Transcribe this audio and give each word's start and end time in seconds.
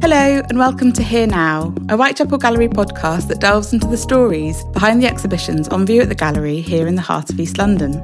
Hello, 0.00 0.42
and 0.48 0.58
welcome 0.58 0.92
to 0.92 1.02
Here 1.02 1.26
Now, 1.26 1.74
a 1.90 1.96
Whitechapel 1.96 2.38
Gallery 2.38 2.68
podcast 2.68 3.28
that 3.28 3.40
delves 3.40 3.72
into 3.72 3.86
the 3.86 3.96
stories 3.96 4.64
behind 4.72 5.02
the 5.02 5.06
exhibitions 5.06 5.68
on 5.68 5.84
view 5.84 6.00
at 6.00 6.08
the 6.08 6.14
gallery 6.14 6.60
here 6.60 6.86
in 6.86 6.94
the 6.94 7.02
heart 7.02 7.28
of 7.28 7.38
East 7.38 7.58
London. 7.58 8.02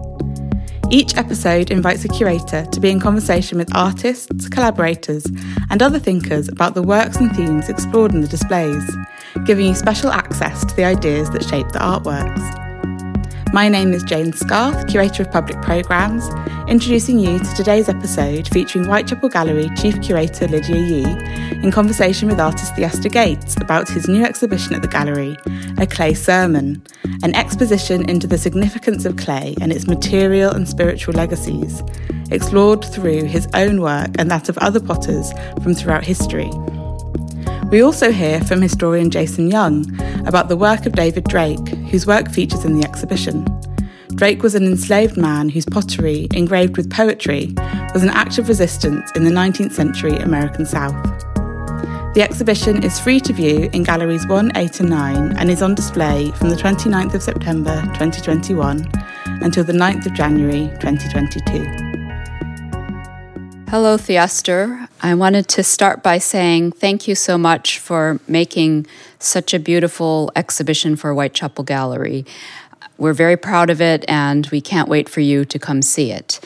Each 0.90 1.16
episode 1.16 1.70
invites 1.70 2.04
a 2.04 2.08
curator 2.08 2.66
to 2.66 2.80
be 2.80 2.90
in 2.90 3.00
conversation 3.00 3.56
with 3.56 3.74
artists, 3.74 4.48
collaborators, 4.48 5.24
and 5.70 5.82
other 5.82 5.98
thinkers 5.98 6.48
about 6.48 6.74
the 6.74 6.82
works 6.82 7.16
and 7.16 7.34
themes 7.34 7.68
explored 7.70 8.12
in 8.12 8.20
the 8.20 8.28
displays, 8.28 8.84
giving 9.46 9.66
you 9.66 9.74
special 9.74 10.10
access 10.10 10.64
to 10.66 10.76
the 10.76 10.84
ideas 10.84 11.30
that 11.30 11.44
shape 11.44 11.68
the 11.68 11.78
artworks. 11.78 12.63
My 13.54 13.68
name 13.68 13.92
is 13.92 14.02
Jane 14.02 14.32
Scarth, 14.32 14.88
Curator 14.88 15.22
of 15.22 15.30
Public 15.30 15.62
Programmes, 15.62 16.28
introducing 16.66 17.20
you 17.20 17.38
to 17.38 17.54
today's 17.54 17.88
episode 17.88 18.48
featuring 18.48 18.84
Whitechapel 18.84 19.28
Gallery 19.28 19.70
Chief 19.76 20.02
Curator 20.02 20.48
Lydia 20.48 20.74
Yee 20.74 21.62
in 21.62 21.70
conversation 21.70 22.28
with 22.28 22.40
artist 22.40 22.74
Theaster 22.74 23.08
Gates 23.08 23.54
about 23.60 23.88
his 23.88 24.08
new 24.08 24.24
exhibition 24.24 24.74
at 24.74 24.82
the 24.82 24.88
gallery, 24.88 25.36
A 25.78 25.86
Clay 25.86 26.14
Sermon, 26.14 26.82
an 27.22 27.32
exposition 27.36 28.10
into 28.10 28.26
the 28.26 28.38
significance 28.38 29.04
of 29.04 29.16
clay 29.16 29.54
and 29.60 29.72
its 29.72 29.86
material 29.86 30.50
and 30.50 30.68
spiritual 30.68 31.14
legacies, 31.14 31.80
explored 32.32 32.84
through 32.84 33.26
his 33.26 33.46
own 33.54 33.80
work 33.80 34.10
and 34.18 34.28
that 34.32 34.48
of 34.48 34.58
other 34.58 34.80
potters 34.80 35.32
from 35.62 35.74
throughout 35.74 36.04
history. 36.04 36.50
We 37.74 37.82
also 37.82 38.12
hear 38.12 38.40
from 38.42 38.62
historian 38.62 39.10
Jason 39.10 39.50
Young 39.50 39.84
about 40.28 40.48
the 40.48 40.56
work 40.56 40.86
of 40.86 40.92
David 40.92 41.24
Drake, 41.24 41.66
whose 41.90 42.06
work 42.06 42.30
features 42.30 42.64
in 42.64 42.78
the 42.78 42.86
exhibition. 42.86 43.44
Drake 44.14 44.44
was 44.44 44.54
an 44.54 44.64
enslaved 44.64 45.16
man 45.16 45.48
whose 45.48 45.64
pottery, 45.64 46.28
engraved 46.34 46.76
with 46.76 46.88
poetry, 46.88 47.52
was 47.92 48.04
an 48.04 48.10
act 48.10 48.38
of 48.38 48.46
resistance 48.46 49.10
in 49.16 49.24
the 49.24 49.30
19th 49.32 49.72
century 49.72 50.16
American 50.18 50.64
South. 50.64 50.94
The 52.14 52.22
exhibition 52.22 52.84
is 52.84 53.00
free 53.00 53.18
to 53.18 53.32
view 53.32 53.68
in 53.72 53.82
galleries 53.82 54.24
1, 54.28 54.52
8, 54.54 54.78
and 54.78 54.90
9 54.90 55.36
and 55.36 55.50
is 55.50 55.60
on 55.60 55.74
display 55.74 56.30
from 56.36 56.50
the 56.50 56.56
29th 56.56 57.14
of 57.14 57.24
September 57.24 57.82
2021 57.98 58.88
until 59.42 59.64
the 59.64 59.72
9th 59.72 60.06
of 60.06 60.12
January 60.12 60.70
2022. 60.78 61.83
Hello, 63.74 63.96
Theaster. 63.96 64.88
I 65.00 65.14
wanted 65.16 65.48
to 65.48 65.64
start 65.64 66.00
by 66.00 66.18
saying 66.18 66.70
thank 66.70 67.08
you 67.08 67.16
so 67.16 67.36
much 67.36 67.80
for 67.80 68.20
making 68.28 68.86
such 69.18 69.52
a 69.52 69.58
beautiful 69.58 70.30
exhibition 70.36 70.94
for 70.94 71.12
Whitechapel 71.12 71.64
Gallery. 71.64 72.24
We're 72.98 73.14
very 73.14 73.36
proud 73.36 73.70
of 73.70 73.80
it, 73.80 74.04
and 74.06 74.46
we 74.52 74.60
can't 74.60 74.88
wait 74.88 75.08
for 75.08 75.22
you 75.22 75.44
to 75.46 75.58
come 75.58 75.82
see 75.82 76.12
it. 76.12 76.38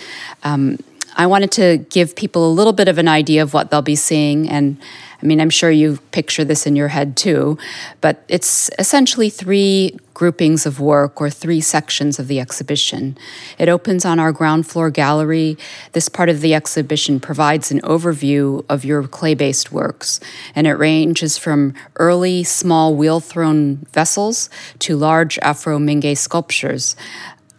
Um, 0.43 0.79
I 1.19 1.27
wanted 1.27 1.51
to 1.53 1.79
give 1.91 2.17
people 2.17 2.49
a 2.49 2.53
little 2.53 2.73
bit 2.73 2.89
of 2.89 2.97
an 2.97 3.09
idea 3.09 3.43
of 3.43 3.53
what 3.53 3.71
they'll 3.71 3.83
be 3.83 3.97
seeing 3.97 4.49
and 4.49 4.79
I 5.21 5.27
mean, 5.27 5.41
I'm 5.41 5.51
sure 5.51 5.71
you 5.71 5.99
picture 6.13 6.45
this 6.45 6.65
in 6.65 6.77
your 6.77 6.89
head 6.89 7.17
too, 7.17 7.59
but 8.01 8.23
it's 8.29 8.71
essentially 8.79 9.31
three 9.31 9.99
groupings 10.15 10.65
of 10.65 10.79
work 10.79 11.21
or 11.21 11.29
three 11.29 11.61
sections 11.61 12.21
of 12.21 12.29
the 12.29 12.39
exhibition. 12.39 13.19
It 13.59 13.69
opens 13.69 14.05
on 14.05 14.21
our 14.21 14.31
ground 14.31 14.69
floor 14.69 14.91
gallery. 14.91 15.59
This 15.93 16.09
part 16.09 16.29
of 16.29 16.41
the 16.41 16.55
exhibition 16.55 17.19
provides 17.19 17.73
an 17.73 17.81
overview 17.81 18.65
of 18.69 18.85
your 18.85 19.09
clay 19.09 19.35
based 19.35 19.73
works, 19.73 20.21
and 20.55 20.69
it 20.69 20.75
ranges 20.75 21.37
from 21.37 21.75
early 21.97 22.45
small 22.45 22.95
wheel 22.95 23.19
thrown 23.19 23.87
vessels 23.93 24.49
to 24.81 24.97
large 24.97 25.37
Afro 25.41 25.79
Mingei 25.79 26.17
sculptures. 26.17 26.95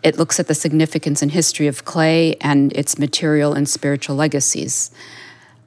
It 0.01 0.17
looks 0.17 0.39
at 0.39 0.47
the 0.47 0.55
significance 0.55 1.21
and 1.21 1.31
history 1.31 1.67
of 1.67 1.85
clay 1.85 2.35
and 2.41 2.71
its 2.73 2.97
material 2.97 3.53
and 3.53 3.67
spiritual 3.67 4.15
legacies. 4.15 4.91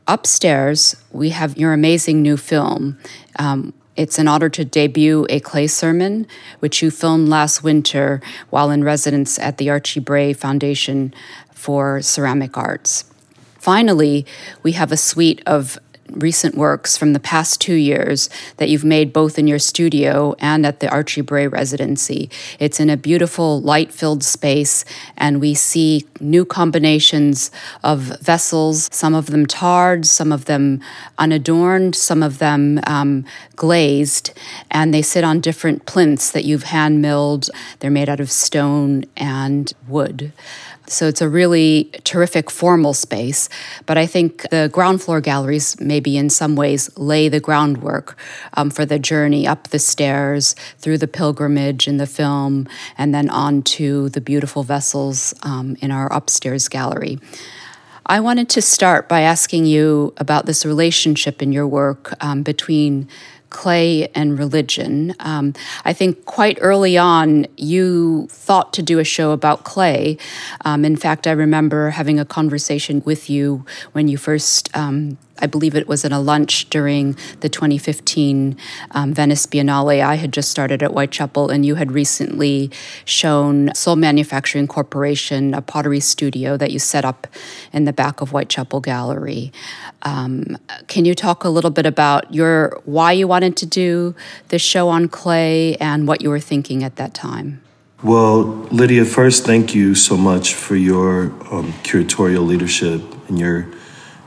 Upstairs, 0.09 0.97
we 1.11 1.31
have 1.31 1.57
your 1.57 1.73
amazing 1.73 2.23
new 2.23 2.37
film. 2.37 2.99
Um, 3.39 3.75
it's 3.95 4.19
an 4.19 4.27
honor 4.27 4.49
to 4.49 4.65
debut 4.65 5.27
a 5.29 5.39
clay 5.41 5.67
sermon, 5.67 6.27
which 6.61 6.83
you 6.83 6.91
filmed 6.91 7.29
last 7.29 7.63
winter 7.63 8.23
while 8.49 8.71
in 8.71 8.83
residence 8.83 9.39
at 9.39 9.59
the 9.59 9.69
Archie 9.69 10.01
Bray 10.01 10.33
Foundation 10.33 11.13
for 11.53 12.01
Ceramic 12.01 12.57
Arts. 12.57 13.05
Finally, 13.59 14.27
we 14.63 14.73
have 14.73 14.91
a 14.91 14.97
suite 14.97 15.43
of 15.47 15.79
recent 16.11 16.55
works 16.55 16.97
from 16.97 17.13
the 17.13 17.21
past 17.21 17.61
two 17.61 17.75
years 17.75 18.29
that 18.59 18.69
you've 18.69 18.85
made 18.85 19.13
both 19.13 19.39
in 19.39 19.47
your 19.47 19.59
studio 19.59 20.35
and 20.39 20.67
at 20.67 20.81
the 20.81 20.89
Archie 20.91 21.21
Bray 21.21 21.47
residency. 21.47 22.31
It's 22.59 22.81
in 22.81 22.91
a 22.91 22.97
beautiful 22.97 23.61
light 23.61 23.93
filled 23.93 24.23
space, 24.23 24.85
and 25.17 25.41
we 25.41 25.55
see 25.55 26.07
new 26.21 26.45
combinations 26.45 27.51
of 27.83 28.01
vessels, 28.21 28.89
some 28.93 29.15
of 29.15 29.27
them 29.27 29.47
tarred, 29.47 30.07
some 30.07 30.33
of 30.33 30.45
them 30.47 30.81
unadorned, 31.19 31.95
some 31.95 32.23
of 32.23 32.39
them 32.39 32.81
um, 32.87 33.25
glazed, 33.57 34.33
and 34.71 34.93
they 34.93 35.03
sit 35.03 35.25
on 35.25 35.41
different 35.41 35.87
plinths 35.87 36.31
that 36.33 36.45
you've 36.45 36.65
hand 36.65 37.01
milled. 37.01 37.51
They're 37.79 37.91
made 37.91 38.09
out 38.09 38.21
of 38.21 38.31
stone 38.31 39.05
and 39.17 39.73
wood. 39.89 40.33
So 40.93 41.09
it's 41.09 41.21
a 41.21 41.29
really 41.29 41.91
terrific 42.05 42.51
formal 42.51 42.95
space. 42.95 43.49
But 43.87 43.99
I 43.99 44.07
think 44.07 44.49
the 44.51 44.69
ground 44.73 45.03
floor 45.03 45.21
galleries 45.21 45.81
maybe 45.81 46.17
in 46.17 46.31
some 46.31 46.57
ways 46.57 46.91
lay 46.97 47.29
the 47.29 47.41
groundwork 47.41 48.19
um, 48.55 48.71
for 48.71 48.85
the 48.85 48.99
journey 48.99 49.47
up 49.47 49.69
the 49.69 49.79
stairs, 49.79 50.55
through 50.79 50.99
the 50.99 51.09
pilgrimage 51.09 51.89
in 51.89 51.97
the 51.97 52.07
film, 52.07 52.69
and 52.99 53.15
then 53.15 53.31
on 53.31 53.63
to 53.63 54.09
the 54.11 54.21
beautiful 54.21 54.63
vessels 54.63 55.35
um, 55.43 55.77
in 55.81 55.91
our 55.91 56.13
upstairs 56.13 56.69
gallery. 56.69 57.19
I 58.05 58.19
wanted 58.19 58.49
to 58.51 58.63
start 58.63 59.09
by 59.09 59.21
asking 59.21 59.67
you 59.67 60.13
about 60.17 60.47
this 60.47 60.67
relationship 60.67 61.41
in 61.41 61.53
your 61.53 61.69
work 61.69 62.13
um, 62.21 62.43
between 62.43 63.09
clay 63.53 64.09
and 64.15 64.39
religion. 64.39 65.15
Um, 65.21 65.55
I 65.85 65.93
think 65.93 66.25
quite 66.25 66.59
early 66.61 66.99
on, 66.99 67.47
you 67.57 68.27
thought 68.31 68.73
to 68.73 68.83
do 68.83 68.99
a 68.99 69.05
show 69.05 69.31
about 69.31 69.65
clay. 69.65 70.17
Um, 70.65 70.85
in 70.85 70.97
fact, 70.97 71.27
I 71.27 71.33
remember 71.33 71.91
having 71.91 72.19
a 72.19 72.25
conversation 72.25 73.03
with 73.05 73.31
you 73.31 73.65
when 73.93 74.09
you 74.09 74.17
first 74.17 74.75
um, 74.77 75.19
I 75.39 75.47
believe 75.47 75.75
it 75.75 75.89
was 75.89 76.05
in 76.05 76.13
a 76.13 76.21
lunch 76.21 76.69
during 76.71 77.17
the 77.41 77.49
2015 77.49 78.57
um, 78.93 79.15
Venice 79.15 79.47
Biennale. 79.47 80.03
I 80.03 80.15
had 80.15 80.33
just 80.33 80.51
started 80.51 80.83
at 80.83 80.91
Whitechapel, 80.91 81.51
and 81.51 81.65
you 81.65 81.77
had 81.77 81.93
recently 81.93 82.71
shown 83.05 83.75
Soul 83.75 83.97
Manufacturing 83.97 84.67
Corporation, 84.67 85.55
a 85.55 85.63
pottery 85.63 86.01
studio 86.01 86.57
that 86.57 86.71
you 86.71 86.79
set 86.79 87.05
up 87.05 87.27
in 87.73 87.85
the 87.85 87.93
back 87.93 88.21
of 88.21 88.31
Whitechapel 88.31 88.81
Gallery. 88.81 89.53
Um, 90.03 90.59
can 90.87 91.05
you 91.05 91.15
talk 91.15 91.45
a 91.45 91.49
little 91.49 91.71
bit 91.71 91.87
about 91.87 92.33
your 92.33 92.81
why 92.85 93.13
you 93.13 93.27
wanted 93.27 93.57
to 93.59 93.67
do 93.67 94.15
this 94.49 94.63
show 94.63 94.89
on 94.89 95.09
clay 95.09 95.77
and 95.77 96.07
what 96.07 96.23
you 96.23 96.31
were 96.31 96.41
thinking 96.41 96.85
at 96.85 96.97
that 96.97 97.15
time? 97.15 97.63
Well, 98.03 98.43
Lydia, 98.73 99.05
first, 99.05 99.45
thank 99.45 99.75
you 99.75 99.95
so 99.95 100.17
much 100.17 100.55
for 100.55 100.75
your 100.75 101.27
um, 101.53 101.73
curatorial 101.85 102.45
leadership 102.45 103.01
and 103.29 103.39
your 103.39 103.69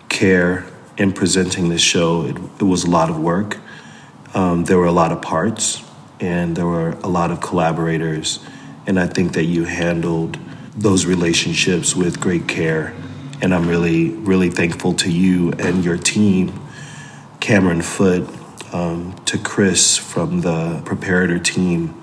care 0.07 0.65
in 0.97 1.11
presenting 1.11 1.69
this 1.69 1.81
show. 1.81 2.25
It, 2.25 2.37
it 2.59 2.63
was 2.63 2.83
a 2.83 2.89
lot 2.89 3.09
of 3.09 3.19
work. 3.19 3.57
Um, 4.33 4.65
there 4.65 4.77
were 4.77 4.85
a 4.85 4.91
lot 4.91 5.11
of 5.11 5.21
parts, 5.21 5.83
and 6.19 6.55
there 6.55 6.65
were 6.65 6.91
a 7.03 7.07
lot 7.07 7.31
of 7.31 7.41
collaborators. 7.41 8.39
And 8.87 8.99
I 8.99 9.07
think 9.07 9.33
that 9.33 9.45
you 9.45 9.65
handled 9.65 10.37
those 10.75 11.05
relationships 11.05 11.95
with 11.95 12.19
great 12.19 12.47
care. 12.47 12.93
And 13.41 13.53
I'm 13.53 13.67
really, 13.67 14.09
really 14.09 14.49
thankful 14.49 14.93
to 14.95 15.11
you 15.11 15.51
and 15.53 15.83
your 15.83 15.97
team, 15.97 16.59
Cameron 17.39 17.81
Foote, 17.81 18.29
um, 18.73 19.15
to 19.25 19.37
Chris 19.37 19.97
from 19.97 20.41
the 20.41 20.81
Preparator 20.85 21.43
team, 21.43 22.01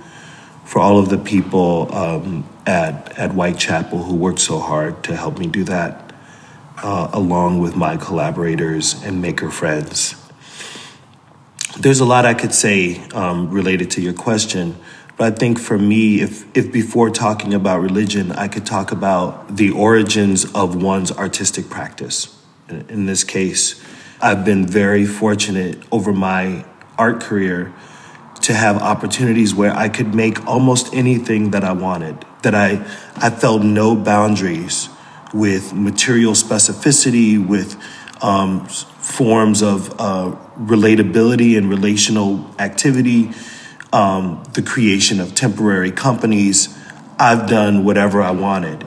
for 0.65 0.81
all 0.81 0.99
of 0.99 1.09
the 1.09 1.19
people 1.19 1.95
um, 1.95 2.49
at, 2.67 3.19
at 3.19 3.33
Whitechapel 3.33 4.05
who 4.05 4.15
worked 4.15 4.41
so 4.41 4.59
hard 4.59 5.03
to 5.05 5.17
help 5.17 5.39
me 5.39 5.47
do 5.47 5.65
that 5.65 6.02
uh, 6.79 7.11
along 7.13 7.61
with 7.61 7.77
my 7.77 7.97
collaborators 7.97 9.03
and 9.03 9.21
maker 9.21 9.51
friends. 9.51 10.15
There's 11.79 12.01
a 12.01 12.05
lot 12.05 12.27
I 12.27 12.35
could 12.35 12.53
say 12.53 13.01
um, 13.11 13.51
related 13.51 13.91
to 13.93 14.01
your 14.01 14.13
question, 14.13 14.77
but 15.17 15.33
I 15.33 15.37
think 15.37 15.59
for 15.59 15.79
me, 15.79 16.21
if, 16.21 16.45
if 16.57 16.73
before 16.73 17.11
talking 17.11 17.55
about 17.55 17.81
religion, 17.81 18.33
I 18.33 18.49
could 18.49 18.67
talk 18.67 18.93
about 18.93 19.57
the 19.57 19.71
origins 19.71 20.51
of 20.53 20.83
one's 20.83 21.13
artistic 21.13 21.71
practice. 21.71 22.39
In 22.69 23.07
this 23.07 23.25
case, 23.25 23.83
I've 24.21 24.45
been 24.45 24.67
very 24.67 25.05
fortunate 25.05 25.83
over 25.91 26.13
my 26.13 26.65
art 26.99 27.21
career 27.21 27.75
to 28.43 28.55
have 28.55 28.83
opportunities 28.83 29.55
where 29.55 29.75
I 29.75 29.89
could 29.89 30.15
make 30.15 30.47
almost 30.47 30.93
anything 30.95 31.51
that 31.53 31.65
I 31.65 31.73
wanted, 31.73 32.25
that 32.43 32.55
I, 32.55 32.85
I 33.17 33.31
felt 33.31 33.63
no 33.63 33.95
boundaries 33.95 34.89
with 35.33 35.73
material 35.73 36.33
specificity, 36.33 37.45
with 37.45 37.81
um, 38.23 38.67
forms 38.67 39.63
of 39.63 39.91
uh, 40.01 40.37
relatability 40.59 41.57
and 41.57 41.69
relational 41.69 42.55
activity, 42.59 43.31
um, 43.93 44.43
the 44.55 44.63
creation 44.63 45.21
of 45.21 45.35
temporary 45.35 45.91
companies. 45.91 46.79
I've 47.19 47.49
done 47.49 47.85
whatever 47.85 48.23
I 48.23 48.31
wanted. 48.31 48.87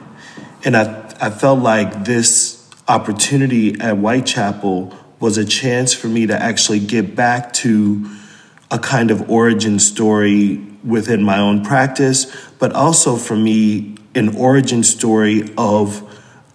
And 0.63 0.75
I, 0.75 1.13
I 1.21 1.29
felt 1.29 1.59
like 1.59 2.05
this 2.05 2.69
opportunity 2.87 3.79
at 3.79 3.97
Whitechapel 3.97 4.93
was 5.19 5.37
a 5.37 5.45
chance 5.45 5.93
for 5.93 6.07
me 6.07 6.27
to 6.27 6.35
actually 6.35 6.79
get 6.79 7.15
back 7.15 7.53
to 7.53 8.09
a 8.71 8.79
kind 8.79 9.11
of 9.11 9.29
origin 9.29 9.79
story 9.79 10.57
within 10.83 11.23
my 11.23 11.39
own 11.39 11.63
practice, 11.63 12.25
but 12.59 12.73
also 12.73 13.15
for 13.15 13.35
me, 13.35 13.95
an 14.13 14.35
origin 14.37 14.83
story 14.83 15.53
of 15.57 16.04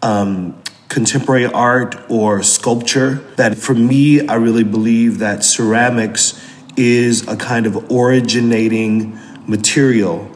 um, 0.03 0.61
contemporary 0.89 1.47
art 1.47 1.97
or 2.11 2.43
sculpture. 2.43 3.15
That 3.37 3.57
for 3.57 3.75
me, 3.75 4.27
I 4.27 4.35
really 4.35 4.65
believe 4.65 5.19
that 5.19 5.45
ceramics 5.45 6.41
is 6.77 7.27
a 7.29 7.37
kind 7.37 7.67
of 7.67 7.91
originating 7.91 9.19
material 9.47 10.31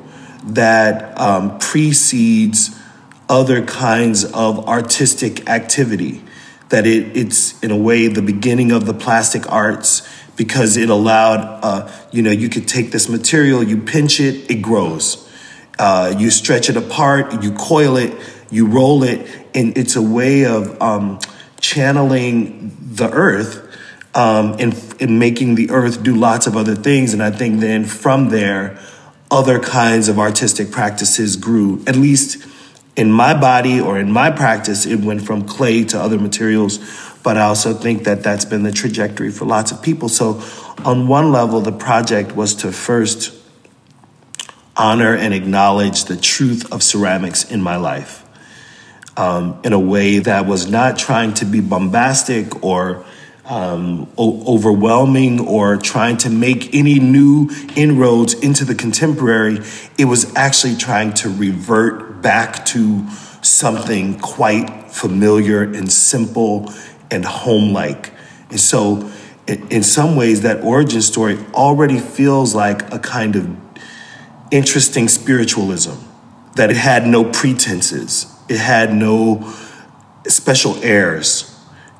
that 0.45 1.19
um, 1.19 1.59
precedes 1.59 2.79
other 3.29 3.65
kinds 3.65 4.25
of 4.25 4.69
artistic 4.69 5.49
activity. 5.49 6.23
That 6.69 6.87
it, 6.87 7.17
it's, 7.17 7.61
in 7.63 7.71
a 7.71 7.77
way, 7.77 8.09
the 8.09 8.23
beginning 8.23 8.73
of 8.73 8.87
the 8.87 8.95
plastic 8.95 9.51
arts 9.51 10.09
because 10.37 10.77
it 10.77 10.91
allowed, 10.91 11.61
uh, 11.63 11.91
you 12.11 12.23
know, 12.23 12.31
you 12.31 12.49
could 12.49 12.67
take 12.67 12.91
this 12.91 13.09
material, 13.09 13.63
you 13.63 13.79
pinch 13.79 14.21
it, 14.21 14.51
it 14.51 14.63
grows. 14.63 15.21
Uh, 15.79 16.15
you 16.19 16.31
stretch 16.31 16.69
it 16.69 16.77
apart, 16.77 17.43
you 17.43 17.53
coil 17.53 17.97
it, 17.97 18.15
you 18.51 18.67
roll 18.67 19.03
it, 19.03 19.44
and 19.55 19.79
it's 19.79 19.97
a 19.97 20.03
way 20.03 20.45
of 20.45 20.81
um, 20.83 21.21
channeling 21.61 22.77
the 22.81 23.11
earth 23.11 23.61
um, 24.15 24.57
and, 24.59 24.97
and 25.01 25.19
making 25.19 25.55
the 25.55 25.71
earth 25.71 26.03
do 26.03 26.15
lots 26.15 26.47
of 26.47 26.57
other 26.57 26.75
things. 26.75 27.13
And 27.13 27.23
I 27.23 27.31
think 27.31 27.61
then 27.61 27.85
from 27.85 28.29
there, 28.29 28.79
other 29.31 29.59
kinds 29.59 30.09
of 30.09 30.19
artistic 30.19 30.71
practices 30.71 31.37
grew, 31.37 31.83
at 31.87 31.97
least 31.97 32.47
in 32.97 33.11
my 33.11 33.39
body 33.39 33.81
or 33.81 33.99
in 33.99 34.11
my 34.11 34.31
practice, 34.31 34.87
it 34.87 35.01
went 35.01 35.25
from 35.25 35.47
clay 35.47 35.85
to 35.85 36.01
other 36.01 36.19
materials. 36.19 36.79
But 37.23 37.39
I 37.39 37.43
also 37.43 37.73
think 37.73 38.05
that 38.05 38.23
that's 38.23 38.45
been 38.45 38.63
the 38.63 38.73
trajectory 38.73 39.31
for 39.31 39.47
lots 39.47 39.73
of 39.73 39.83
people. 39.83 40.09
So, 40.09 40.43
on 40.85 41.09
one 41.09 41.33
level, 41.33 41.61
the 41.61 41.73
project 41.73 42.37
was 42.37 42.55
to 42.57 42.71
first 42.71 43.35
honor 44.77 45.17
and 45.17 45.33
acknowledge 45.33 46.05
the 46.05 46.17
truth 46.17 46.71
of 46.73 46.83
ceramics 46.83 47.51
in 47.51 47.63
my 47.63 47.77
life 47.77 48.24
um, 49.17 49.61
in 49.65 49.73
a 49.73 49.79
way 49.79 50.19
that 50.19 50.47
was 50.47 50.71
not 50.71 50.99
trying 50.99 51.35
to 51.35 51.45
be 51.45 51.61
bombastic 51.61 52.65
or 52.65 53.05
um, 53.45 54.11
o- 54.17 54.55
overwhelming 54.55 55.41
or 55.41 55.77
trying 55.77 56.17
to 56.19 56.31
make 56.31 56.75
any 56.75 56.99
new 56.99 57.51
inroads 57.77 58.35
into 58.35 58.65
the 58.65 58.75
contemporary. 58.75 59.61
It 59.99 60.07
was 60.07 60.35
actually 60.35 60.77
trying 60.77 61.13
to 61.15 61.29
revert 61.29 62.23
back 62.23 62.65
to 62.67 63.09
something 63.43 64.19
quite 64.19 64.91
familiar 64.91 65.63
and 65.63 65.93
simple 65.93 66.73
and 67.11 67.25
home 67.25 67.73
like. 67.73 68.13
And 68.51 68.59
so, 68.59 69.11
in, 69.47 69.69
in 69.69 69.83
some 69.83 70.17
ways, 70.17 70.41
that 70.41 70.65
origin 70.65 71.03
story 71.03 71.39
already 71.53 71.99
feels 71.99 72.55
like 72.55 72.93
a 72.93 72.99
kind 72.99 73.37
of 73.37 73.57
interesting 74.51 75.09
spiritualism, 75.09 75.95
that 76.57 76.71
it 76.71 76.77
had 76.77 77.07
no 77.07 77.25
pretenses, 77.25 78.34
it 78.49 78.59
had 78.59 78.93
no 78.93 79.53
special 80.27 80.77
airs 80.83 81.55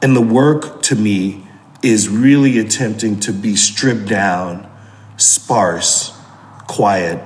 and 0.05 0.15
the 0.15 0.21
work 0.21 0.83
to 0.83 0.95
me 0.95 1.47
is 1.83 2.11
really 2.11 2.59
attempting 2.59 3.19
to 3.21 3.33
be 3.33 3.57
stripped 3.57 4.07
down, 4.07 4.71
sparse, 5.17 6.13
quiet, 6.67 7.23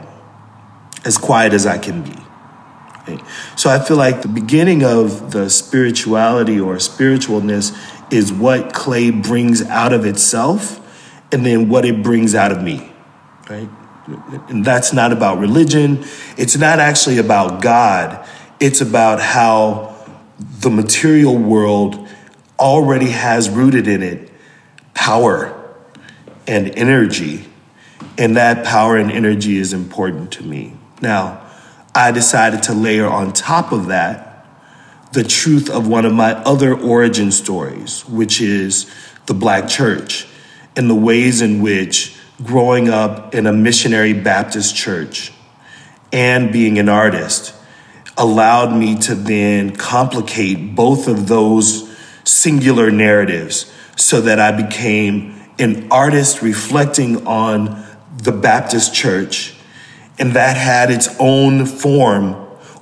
as 1.05 1.19
quiet 1.19 1.53
as 1.53 1.67
I 1.67 1.79
can 1.79 2.03
be. 2.03 3.19
So 3.56 3.69
I 3.69 3.81
feel 3.81 3.97
like 3.97 4.23
the 4.23 4.29
beginning 4.29 4.85
of 4.85 5.32
the 5.32 5.50
spirituality 5.50 6.61
or 6.61 6.76
spiritualness 6.76 7.76
is 8.12 8.32
what 8.32 8.73
clay 8.73 9.11
brings 9.11 9.62
out 9.62 9.93
of 9.93 10.05
itself 10.05 10.79
and 11.32 11.44
then 11.44 11.69
what 11.69 11.85
it 11.85 12.03
brings 12.03 12.35
out 12.37 12.53
of 12.53 12.62
me, 12.62 12.93
right? 13.50 13.69
And 14.49 14.64
that's 14.64 14.93
not 14.93 15.12
about 15.12 15.38
religion. 15.38 16.05
It's 16.37 16.56
not 16.56 16.79
actually 16.79 17.19
about 17.19 17.61
God. 17.61 18.25
It's 18.60 18.81
about 18.81 19.20
how 19.20 19.96
the 20.60 20.70
material 20.70 21.37
world 21.37 22.08
already 22.58 23.10
has 23.10 23.49
rooted 23.49 23.87
in 23.87 24.02
it 24.02 24.31
power 24.94 25.55
and 26.46 26.69
energy. 26.76 27.44
And 28.16 28.37
that 28.37 28.64
power 28.64 28.96
and 28.96 29.12
energy 29.12 29.58
is 29.58 29.72
important 29.72 30.32
to 30.32 30.43
me. 30.43 30.76
Now, 31.00 31.46
I 31.94 32.10
decided 32.10 32.64
to 32.64 32.75
layer 32.75 33.06
on 33.06 33.32
top 33.32 33.70
of 33.70 33.87
that 33.87 34.28
the 35.12 35.25
truth 35.25 35.70
of 35.70 35.88
one 35.88 36.04
of 36.04 36.12
my 36.12 36.34
other 36.34 36.78
origin 36.78 37.32
stories, 37.32 38.06
which 38.08 38.40
is 38.40 38.90
the 39.26 39.34
Black 39.34 39.69
church 39.69 40.26
and 40.76 40.90
the 40.90 40.94
ways 40.94 41.40
in 41.40 41.62
which 41.62 42.16
growing 42.44 42.88
up 42.88 43.34
in 43.34 43.46
a 43.46 43.52
missionary 43.52 44.12
Baptist 44.12 44.76
church 44.76 45.32
and 46.12 46.52
being 46.52 46.78
an 46.78 46.88
artist 46.88 47.54
allowed 48.19 48.76
me 48.76 48.97
to 48.97 49.15
then 49.15 49.75
complicate 49.76 50.75
both 50.75 51.06
of 51.09 51.29
those 51.29 51.88
singular 52.25 52.91
narratives 52.91 53.73
so 53.97 54.20
that 54.20 54.38
I 54.38 54.53
became 54.53 55.35
an 55.59 55.91
artist 55.91 56.43
reflecting 56.43 57.26
on 57.26 57.85
the 58.23 58.32
Baptist 58.32 58.94
church. 58.94 59.55
And 60.19 60.32
that 60.32 60.56
had 60.56 60.91
its 60.91 61.09
own 61.20 61.65
form, 61.65 62.35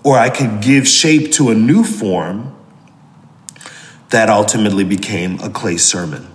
or 0.03 0.19
I 0.19 0.31
could 0.31 0.63
give 0.63 0.89
shape 0.89 1.33
to 1.33 1.51
a 1.51 1.55
new 1.55 1.85
form 1.85 2.57
that 4.09 4.31
ultimately 4.31 4.85
became 4.85 5.39
a 5.41 5.51
clay 5.51 5.77
sermon. 5.77 6.27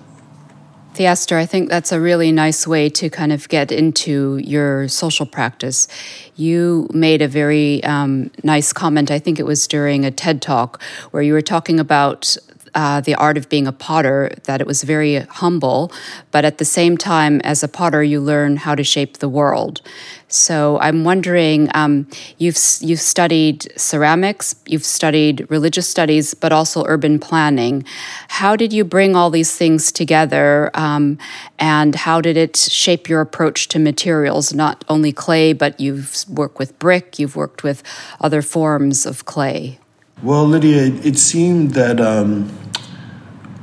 Theaster, 1.02 1.36
I 1.36 1.48
think 1.48 1.68
that's 1.68 1.92
a 1.92 2.00
really 2.00 2.32
nice 2.32 2.68
way 2.68 2.88
to 2.88 3.10
kind 3.10 3.32
of 3.32 3.50
get 3.50 3.72
into 3.72 4.38
your 4.38 4.88
social 4.88 5.26
practice. 5.26 5.88
You 6.36 6.88
made 6.94 7.24
a 7.24 7.28
very 7.28 7.84
um, 7.84 8.30
nice 8.44 8.72
comment, 8.72 9.10
I 9.10 9.18
think 9.18 9.40
it 9.40 9.48
was 9.48 9.68
during 9.68 10.06
a 10.06 10.12
TED 10.12 10.44
talk, 10.44 10.80
where 11.10 11.24
you 11.24 11.34
were 11.34 11.42
talking 11.42 11.80
about 11.80 12.38
uh, 12.74 13.02
the 13.02 13.16
art 13.16 13.38
of 13.38 13.50
being 13.50 13.68
a 13.68 13.72
potter, 13.72 14.32
that 14.46 14.62
it 14.62 14.68
was 14.68 14.84
very 14.84 15.20
humble, 15.20 15.92
but 16.32 16.46
at 16.46 16.58
the 16.58 16.66
same 16.66 16.98
time, 16.98 17.42
as 17.42 17.64
a 17.64 17.68
potter, 17.68 18.04
you 18.04 18.22
learn 18.22 18.58
how 18.58 18.76
to 18.76 18.84
shape 18.84 19.18
the 19.18 19.30
world. 19.30 19.82
So 20.28 20.80
I'm 20.80 21.04
wondering, 21.04 21.70
um, 21.74 22.08
you've 22.38 22.58
you've 22.80 23.02
studied 23.02 23.68
ceramics, 23.76 24.56
you've 24.66 24.86
studied 24.86 25.46
religious 25.50 25.90
studies, 25.90 26.34
but 26.34 26.54
also 26.54 26.86
urban 26.88 27.20
planning. 27.20 27.84
How 28.30 28.56
did 28.56 28.72
you 28.72 28.86
bring 28.86 29.14
all 29.14 29.30
these 29.30 29.54
things 29.58 29.92
together, 29.92 30.72
um, 30.74 31.18
and 31.60 31.96
how 31.96 32.22
did 32.22 32.38
it 32.38 32.56
shape 32.56 33.10
your 33.10 33.20
approach 33.20 33.68
to 33.70 33.80
materials? 33.80 34.54
Not 34.54 34.86
only 34.88 35.12
clay, 35.12 35.52
but 35.52 35.78
you've 35.82 36.24
worked 36.30 36.60
with 36.60 36.80
brick, 36.80 37.20
you've 37.20 37.36
worked 37.36 37.62
with 37.62 37.84
other 38.22 38.42
forms 38.42 39.06
of 39.06 39.26
clay. 39.26 39.81
Well, 40.24 40.46
Lydia, 40.46 40.84
it 41.04 41.18
seemed 41.18 41.72
that 41.72 42.00
um, 42.00 42.56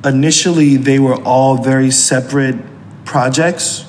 initially 0.04 0.76
they 0.76 0.98
were 0.98 1.14
all 1.22 1.58
very 1.58 1.92
separate 1.92 2.56
projects, 3.04 3.84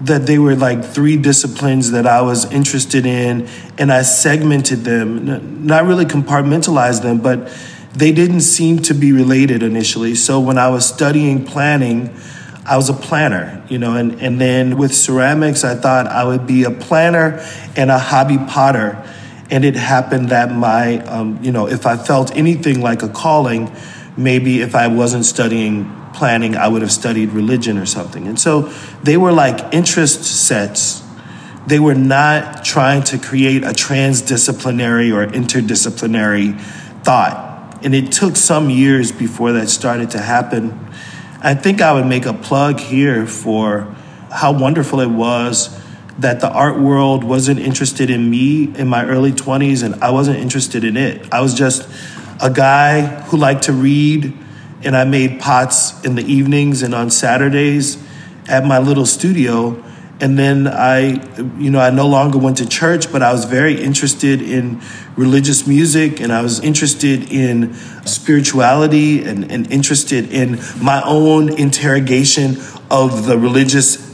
that 0.00 0.24
they 0.24 0.38
were 0.38 0.56
like 0.56 0.82
three 0.82 1.18
disciplines 1.18 1.90
that 1.90 2.06
I 2.06 2.22
was 2.22 2.50
interested 2.50 3.04
in, 3.04 3.46
and 3.76 3.92
I 3.92 4.00
segmented 4.00 4.78
them, 4.78 5.66
not 5.66 5.84
really 5.84 6.06
compartmentalized 6.06 7.02
them, 7.02 7.18
but 7.18 7.52
they 7.92 8.12
didn't 8.12 8.40
seem 8.40 8.78
to 8.78 8.94
be 8.94 9.12
related 9.12 9.62
initially. 9.62 10.14
So 10.14 10.40
when 10.40 10.56
I 10.56 10.70
was 10.70 10.86
studying 10.86 11.44
planning, 11.44 12.16
I 12.64 12.78
was 12.78 12.88
a 12.88 12.94
planner, 12.94 13.62
you 13.68 13.76
know, 13.76 13.96
and, 13.96 14.18
and 14.22 14.40
then 14.40 14.78
with 14.78 14.94
ceramics, 14.94 15.64
I 15.64 15.74
thought 15.74 16.06
I 16.06 16.24
would 16.24 16.46
be 16.46 16.64
a 16.64 16.70
planner 16.70 17.46
and 17.76 17.90
a 17.90 17.98
hobby 17.98 18.38
potter 18.38 19.06
and 19.50 19.64
it 19.64 19.74
happened 19.74 20.28
that 20.28 20.52
my, 20.52 20.98
um, 21.04 21.42
you 21.42 21.50
know, 21.50 21.66
if 21.66 21.86
I 21.86 21.96
felt 21.96 22.34
anything 22.36 22.80
like 22.80 23.02
a 23.02 23.08
calling, 23.08 23.74
maybe 24.16 24.60
if 24.60 24.74
I 24.74 24.86
wasn't 24.86 25.24
studying 25.24 25.90
planning, 26.14 26.56
I 26.56 26.68
would 26.68 26.82
have 26.82 26.92
studied 26.92 27.30
religion 27.30 27.78
or 27.78 27.86
something. 27.86 28.26
And 28.28 28.38
so 28.38 28.72
they 29.02 29.16
were 29.16 29.32
like 29.32 29.74
interest 29.74 30.24
sets. 30.24 31.02
They 31.66 31.78
were 31.78 31.94
not 31.94 32.64
trying 32.64 33.02
to 33.04 33.18
create 33.18 33.64
a 33.64 33.70
transdisciplinary 33.70 35.12
or 35.12 35.26
interdisciplinary 35.26 36.60
thought. 37.02 37.78
And 37.82 37.94
it 37.94 38.12
took 38.12 38.36
some 38.36 38.70
years 38.70 39.10
before 39.10 39.52
that 39.52 39.68
started 39.68 40.10
to 40.10 40.18
happen. 40.18 40.78
I 41.42 41.54
think 41.54 41.80
I 41.80 41.92
would 41.92 42.06
make 42.06 42.26
a 42.26 42.34
plug 42.34 42.78
here 42.78 43.26
for 43.26 43.94
how 44.30 44.52
wonderful 44.52 45.00
it 45.00 45.10
was 45.10 45.76
that 46.20 46.40
the 46.40 46.50
art 46.50 46.78
world 46.78 47.24
wasn't 47.24 47.58
interested 47.58 48.10
in 48.10 48.30
me 48.30 48.64
in 48.76 48.88
my 48.88 49.04
early 49.06 49.32
20s 49.32 49.82
and 49.82 50.02
I 50.02 50.10
wasn't 50.10 50.38
interested 50.38 50.84
in 50.84 50.96
it. 50.96 51.32
I 51.32 51.40
was 51.40 51.54
just 51.54 51.88
a 52.42 52.50
guy 52.50 53.00
who 53.24 53.38
liked 53.38 53.64
to 53.64 53.72
read 53.72 54.36
and 54.82 54.96
I 54.96 55.04
made 55.04 55.40
pots 55.40 56.02
in 56.04 56.14
the 56.14 56.22
evenings 56.22 56.82
and 56.82 56.94
on 56.94 57.10
Saturdays 57.10 58.02
at 58.48 58.66
my 58.66 58.78
little 58.78 59.06
studio 59.06 59.82
and 60.20 60.38
then 60.38 60.68
I, 60.68 61.24
you 61.58 61.70
know, 61.70 61.80
I 61.80 61.88
no 61.88 62.06
longer 62.06 62.36
went 62.36 62.58
to 62.58 62.68
church, 62.68 63.10
but 63.10 63.22
I 63.22 63.32
was 63.32 63.46
very 63.46 63.80
interested 63.80 64.42
in 64.42 64.82
religious 65.16 65.66
music 65.66 66.20
and 66.20 66.30
I 66.30 66.42
was 66.42 66.60
interested 66.60 67.32
in 67.32 67.72
spirituality 68.04 69.24
and, 69.24 69.50
and 69.50 69.72
interested 69.72 70.30
in 70.30 70.60
my 70.82 71.02
own 71.06 71.48
interrogation 71.58 72.58
of 72.90 73.24
the 73.24 73.38
religious 73.38 74.09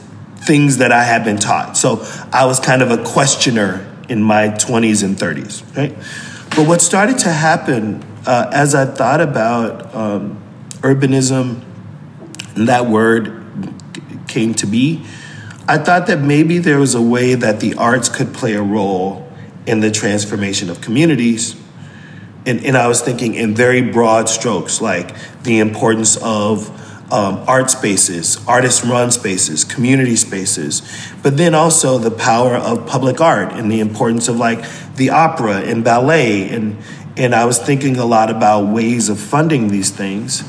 things 0.46 0.78
that 0.78 0.92
I 0.92 1.02
had 1.02 1.24
been 1.24 1.38
taught. 1.38 1.76
So 1.76 2.06
I 2.32 2.46
was 2.46 2.60
kind 2.60 2.80
of 2.80 2.90
a 2.90 3.02
questioner 3.04 3.92
in 4.08 4.22
my 4.22 4.48
20s 4.48 5.02
and 5.02 5.16
30s, 5.16 5.76
right? 5.76 5.94
But 6.50 6.68
what 6.68 6.80
started 6.80 7.18
to 7.18 7.32
happen 7.32 8.02
uh, 8.26 8.50
as 8.52 8.74
I 8.74 8.86
thought 8.86 9.20
about 9.20 9.94
um, 9.94 10.42
urbanism, 10.80 11.62
and 12.54 12.68
that 12.68 12.86
word 12.86 13.44
came 14.28 14.54
to 14.54 14.66
be, 14.66 15.04
I 15.68 15.78
thought 15.78 16.06
that 16.06 16.20
maybe 16.20 16.58
there 16.58 16.78
was 16.78 16.94
a 16.94 17.02
way 17.02 17.34
that 17.34 17.60
the 17.60 17.74
arts 17.74 18.08
could 18.08 18.32
play 18.32 18.54
a 18.54 18.62
role 18.62 19.28
in 19.66 19.80
the 19.80 19.90
transformation 19.90 20.70
of 20.70 20.80
communities. 20.80 21.60
And, 22.46 22.64
and 22.64 22.76
I 22.76 22.86
was 22.86 23.02
thinking 23.02 23.34
in 23.34 23.54
very 23.54 23.82
broad 23.82 24.28
strokes, 24.28 24.80
like 24.80 25.14
the 25.42 25.58
importance 25.58 26.16
of 26.22 26.70
um, 27.10 27.44
art 27.46 27.70
spaces, 27.70 28.38
artist 28.48 28.82
run 28.84 29.10
spaces, 29.10 29.64
community 29.64 30.16
spaces, 30.16 30.82
but 31.22 31.36
then 31.36 31.54
also 31.54 31.98
the 31.98 32.10
power 32.10 32.56
of 32.56 32.86
public 32.86 33.20
art 33.20 33.52
and 33.52 33.70
the 33.70 33.80
importance 33.80 34.28
of 34.28 34.36
like 34.36 34.64
the 34.96 35.10
opera 35.10 35.58
and 35.60 35.84
ballet. 35.84 36.48
And, 36.48 36.78
and 37.16 37.34
I 37.34 37.44
was 37.44 37.58
thinking 37.58 37.96
a 37.96 38.04
lot 38.04 38.30
about 38.30 38.72
ways 38.72 39.08
of 39.08 39.20
funding 39.20 39.68
these 39.68 39.90
things. 39.90 40.42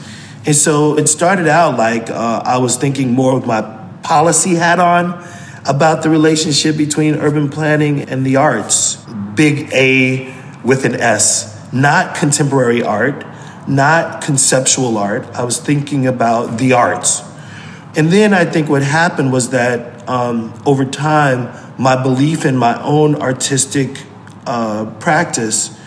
And 0.46 0.56
so 0.56 0.98
it 0.98 1.08
started 1.08 1.48
out 1.48 1.78
like 1.78 2.10
uh, 2.10 2.42
I 2.44 2.58
was 2.58 2.76
thinking 2.78 3.12
more 3.12 3.36
with 3.36 3.46
my 3.46 3.62
policy 4.02 4.56
hat 4.56 4.80
on 4.80 5.24
about 5.68 6.02
the 6.02 6.10
relationship 6.10 6.78
between 6.78 7.16
urban 7.16 7.50
planning 7.50 8.04
and 8.04 8.26
the 8.26 8.38
arts. 8.38 8.96
Big 9.36 9.72
A 9.74 10.34
with 10.64 10.86
an 10.86 10.96
S, 10.96 11.72
not 11.72 12.16
contemporary 12.16 12.82
art, 12.82 13.26
not 13.68 14.22
conceptual 14.22 14.98
art. 14.98 15.26
I 15.34 15.44
was 15.44 15.60
thinking 15.60 16.08
about 16.08 16.58
the 16.58 16.74
arts. 16.74 17.22
And 17.96 18.10
then 18.10 18.34
I 18.34 18.46
think 18.46 18.70
what 18.70 18.84
happened 18.84 19.32
was 19.32 19.50
that 19.50 20.08
um, 20.08 20.54
over 20.66 20.86
time, 20.86 21.54
my 21.78 22.02
belief 22.02 22.46
in 22.46 22.56
my 22.56 22.82
own 22.82 23.16
artistic 23.16 24.04
uh, 24.46 24.86
practice 25.00 25.78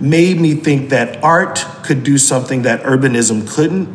made 0.00 0.40
me 0.40 0.54
think 0.54 0.90
that 0.90 1.22
art 1.22 1.64
could 1.82 2.02
do 2.02 2.18
something 2.18 2.62
that 2.62 2.82
urbanism 2.82 3.48
couldn't, 3.48 3.88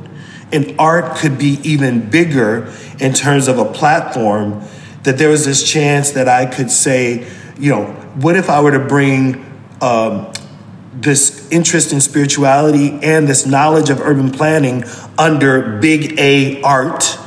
and 0.51 0.75
art 0.79 1.17
could 1.17 1.37
be 1.37 1.59
even 1.63 2.09
bigger 2.09 2.71
in 2.99 3.13
terms 3.13 3.47
of 3.47 3.57
a 3.57 3.65
platform. 3.65 4.63
That 5.03 5.17
there 5.17 5.29
was 5.29 5.45
this 5.45 5.63
chance 5.63 6.11
that 6.11 6.27
I 6.27 6.45
could 6.45 6.69
say, 6.69 7.27
you 7.57 7.71
know, 7.71 7.85
what 8.15 8.35
if 8.35 8.49
I 8.49 8.61
were 8.61 8.71
to 8.71 8.79
bring 8.79 9.45
um, 9.81 10.31
this 10.93 11.40
interest 11.51 11.91
in 11.93 12.01
spirituality 12.01 12.91
and 13.03 13.27
this 13.27 13.45
knowledge 13.45 13.89
of 13.89 13.99
urban 13.99 14.31
planning 14.31 14.83
under 15.17 15.79
big 15.79 16.19
A 16.19 16.61
art, 16.61 17.17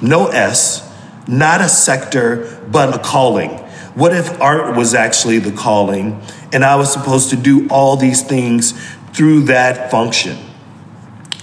no 0.00 0.28
S, 0.28 0.88
not 1.26 1.60
a 1.60 1.68
sector, 1.68 2.60
but 2.70 2.94
a 2.94 2.98
calling. 2.98 3.50
What 3.94 4.14
if 4.14 4.40
art 4.40 4.76
was 4.76 4.94
actually 4.94 5.38
the 5.38 5.52
calling 5.52 6.20
and 6.52 6.64
I 6.64 6.76
was 6.76 6.92
supposed 6.92 7.30
to 7.30 7.36
do 7.36 7.68
all 7.68 7.96
these 7.96 8.22
things 8.22 8.72
through 9.12 9.42
that 9.42 9.90
function? 9.90 10.38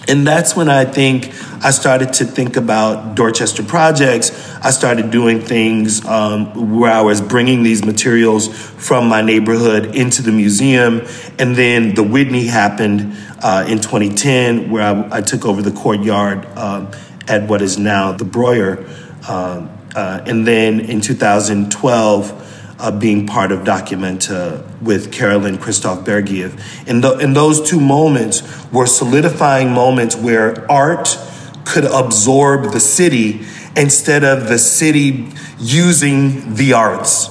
And 0.10 0.26
that's 0.26 0.56
when 0.56 0.70
I 0.70 0.86
think 0.86 1.32
I 1.64 1.70
started 1.70 2.14
to 2.14 2.26
think 2.26 2.58
about 2.58 3.14
Dorchester 3.14 3.62
projects. 3.62 4.32
I 4.56 4.72
started 4.72 5.12
doing 5.12 5.40
things 5.40 6.04
um, 6.04 6.80
where 6.80 6.92
I 6.92 7.02
was 7.02 7.22
bringing 7.22 7.62
these 7.62 7.86
materials 7.86 8.48
from 8.48 9.08
my 9.08 9.22
neighborhood 9.22 9.96
into 9.96 10.24
the 10.24 10.32
museum. 10.32 11.06
And 11.38 11.56
then 11.56 11.94
the 11.94 12.02
Whitney 12.02 12.48
happened 12.48 13.16
uh, 13.44 13.66
in 13.68 13.78
2010, 13.78 14.72
where 14.72 14.84
I, 14.84 15.18
I, 15.18 15.22
took 15.22 15.46
over 15.46 15.62
the 15.62 15.72
courtyard 15.72 16.46
um, 16.58 16.90
at 17.28 17.48
what 17.48 17.62
is 17.62 17.78
now 17.78 18.12
the 18.12 18.26
Breuer. 18.26 18.86
Um, 19.30 19.70
uh, 19.96 20.24
and 20.26 20.48
then 20.48 20.80
in 20.80 21.02
2012, 21.02 22.59
uh, 22.80 22.92
being 22.92 23.28
part 23.28 23.52
of 23.52 23.60
Documenta 23.60 24.66
with 24.82 25.12
Carolyn 25.12 25.58
Christov-Bakargiev. 25.58 26.88
And, 26.88 27.04
the, 27.04 27.18
and 27.18 27.36
those 27.36 27.62
two 27.62 27.80
moments 27.80 28.42
were 28.72 28.88
solidifying 28.88 29.72
moments 29.72 30.16
where 30.16 30.70
art 30.72 31.18
could 31.66 31.86
absorb 31.86 32.72
the 32.72 32.80
city 32.80 33.46
instead 33.76 34.24
of 34.24 34.48
the 34.48 34.58
city 34.58 35.30
using 35.60 36.56
the 36.56 36.74
arts. 36.74 37.30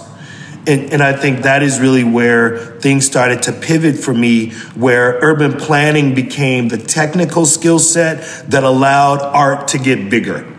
And, 0.67 0.93
and, 0.93 1.03
I 1.03 1.15
think 1.15 1.45
that 1.45 1.63
is 1.63 1.81
really 1.81 2.05
where 2.05 2.59
things 2.59 3.07
started 3.07 3.43
to 3.45 3.53
pivot 3.53 3.97
for 3.97 4.13
me, 4.13 4.51
where 4.75 5.19
urban 5.23 5.55
planning 5.55 6.15
became 6.15 6.69
the 6.69 6.77
technical 6.77 7.47
skill 7.47 7.79
set 7.79 8.51
that 8.51 8.65
allowed 8.65 9.23
art 9.23 9.69
to 9.69 9.79
get 9.79 10.11
bigger. 10.11 10.58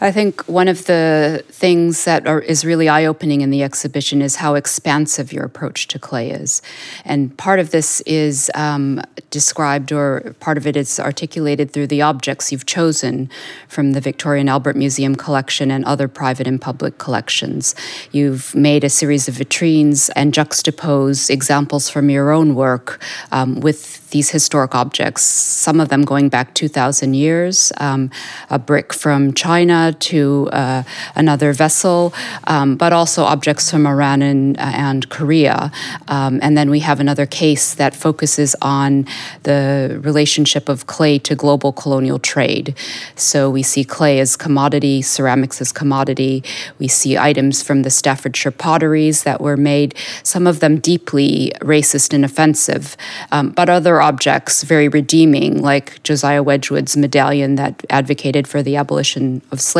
I 0.00 0.12
think 0.12 0.48
one 0.48 0.68
of 0.68 0.84
the 0.86 1.44
things 1.48 2.04
that 2.04 2.28
are, 2.28 2.40
is 2.40 2.64
really 2.64 2.88
eye 2.88 3.04
opening 3.04 3.40
in 3.40 3.50
the 3.50 3.64
exhibition 3.64 4.22
is 4.22 4.36
how 4.36 4.54
expansive 4.54 5.32
your 5.32 5.44
approach 5.44 5.88
to 5.88 5.98
clay 5.98 6.30
is. 6.30 6.62
And 7.04 7.36
part 7.36 7.58
of 7.58 7.72
this 7.72 8.00
is 8.02 8.48
um, 8.54 9.02
described, 9.30 9.90
or 9.90 10.36
part 10.38 10.56
of 10.56 10.68
it 10.68 10.76
is 10.76 11.00
articulated 11.00 11.72
through 11.72 11.88
the 11.88 12.00
objects 12.00 12.52
you've 12.52 12.66
chosen 12.66 13.28
from 13.66 13.92
the 13.92 14.00
Victoria 14.00 14.40
and 14.40 14.48
Albert 14.48 14.76
Museum 14.76 15.16
collection 15.16 15.70
and 15.72 15.84
other 15.84 16.06
private 16.06 16.46
and 16.46 16.60
public 16.60 16.98
collections. 16.98 17.74
You've 18.12 18.54
made 18.54 18.84
a 18.84 18.90
series 18.90 19.26
of 19.26 19.34
vitrines 19.34 20.10
and 20.14 20.32
juxtapose 20.32 21.28
examples 21.28 21.90
from 21.90 22.08
your 22.08 22.30
own 22.30 22.54
work 22.54 23.02
um, 23.32 23.58
with 23.60 24.08
these 24.10 24.30
historic 24.30 24.74
objects, 24.74 25.22
some 25.22 25.80
of 25.80 25.88
them 25.88 26.02
going 26.02 26.28
back 26.28 26.54
2,000 26.54 27.14
years, 27.14 27.72
um, 27.76 28.10
a 28.48 28.58
brick 28.58 28.92
from 28.92 29.34
China 29.34 29.87
to 29.92 30.48
uh, 30.52 30.82
another 31.14 31.52
vessel, 31.52 32.14
um, 32.46 32.76
but 32.76 32.92
also 32.92 33.24
objects 33.24 33.70
from 33.70 33.86
Iran 33.86 34.22
and, 34.22 34.58
uh, 34.58 34.72
and 34.74 35.08
Korea. 35.08 35.70
Um, 36.08 36.38
and 36.42 36.56
then 36.56 36.70
we 36.70 36.80
have 36.80 37.00
another 37.00 37.26
case 37.26 37.74
that 37.74 37.94
focuses 37.94 38.54
on 38.62 39.06
the 39.42 39.98
relationship 40.02 40.68
of 40.68 40.86
clay 40.86 41.18
to 41.20 41.34
global 41.34 41.72
colonial 41.72 42.18
trade. 42.18 42.74
So 43.16 43.50
we 43.50 43.62
see 43.62 43.84
clay 43.84 44.20
as 44.20 44.36
commodity, 44.36 45.02
ceramics 45.02 45.60
as 45.60 45.72
commodity. 45.72 46.44
We 46.78 46.88
see 46.88 47.16
items 47.16 47.62
from 47.62 47.82
the 47.82 47.90
Staffordshire 47.90 48.50
potteries 48.50 49.22
that 49.22 49.40
were 49.40 49.56
made, 49.56 49.94
some 50.22 50.46
of 50.46 50.60
them 50.60 50.78
deeply 50.78 51.52
racist 51.60 52.12
and 52.12 52.24
offensive, 52.24 52.96
um, 53.32 53.50
but 53.50 53.68
other 53.68 54.00
objects 54.00 54.62
very 54.62 54.88
redeeming, 54.88 55.60
like 55.60 56.02
Josiah 56.02 56.42
Wedgwood's 56.42 56.96
medallion 56.96 57.56
that 57.56 57.84
advocated 57.90 58.46
for 58.46 58.62
the 58.62 58.76
abolition 58.76 59.42
of 59.50 59.60
slavery. 59.60 59.77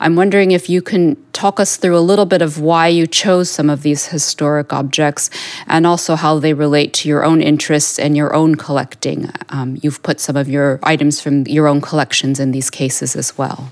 I'm 0.00 0.14
wondering 0.14 0.52
if 0.52 0.70
you 0.70 0.80
can 0.80 1.16
talk 1.32 1.58
us 1.58 1.76
through 1.76 1.96
a 1.96 2.00
little 2.00 2.26
bit 2.26 2.42
of 2.42 2.60
why 2.60 2.88
you 2.88 3.06
chose 3.06 3.50
some 3.50 3.68
of 3.68 3.82
these 3.82 4.06
historic 4.06 4.72
objects 4.72 5.28
and 5.66 5.86
also 5.86 6.14
how 6.14 6.38
they 6.38 6.52
relate 6.52 6.92
to 6.94 7.08
your 7.08 7.24
own 7.24 7.40
interests 7.40 7.98
and 7.98 8.16
your 8.16 8.34
own 8.34 8.54
collecting. 8.54 9.30
Um, 9.48 9.78
you've 9.82 10.02
put 10.02 10.20
some 10.20 10.36
of 10.36 10.48
your 10.48 10.78
items 10.82 11.20
from 11.20 11.46
your 11.46 11.66
own 11.66 11.80
collections 11.80 12.38
in 12.38 12.52
these 12.52 12.70
cases 12.70 13.16
as 13.16 13.36
well. 13.36 13.70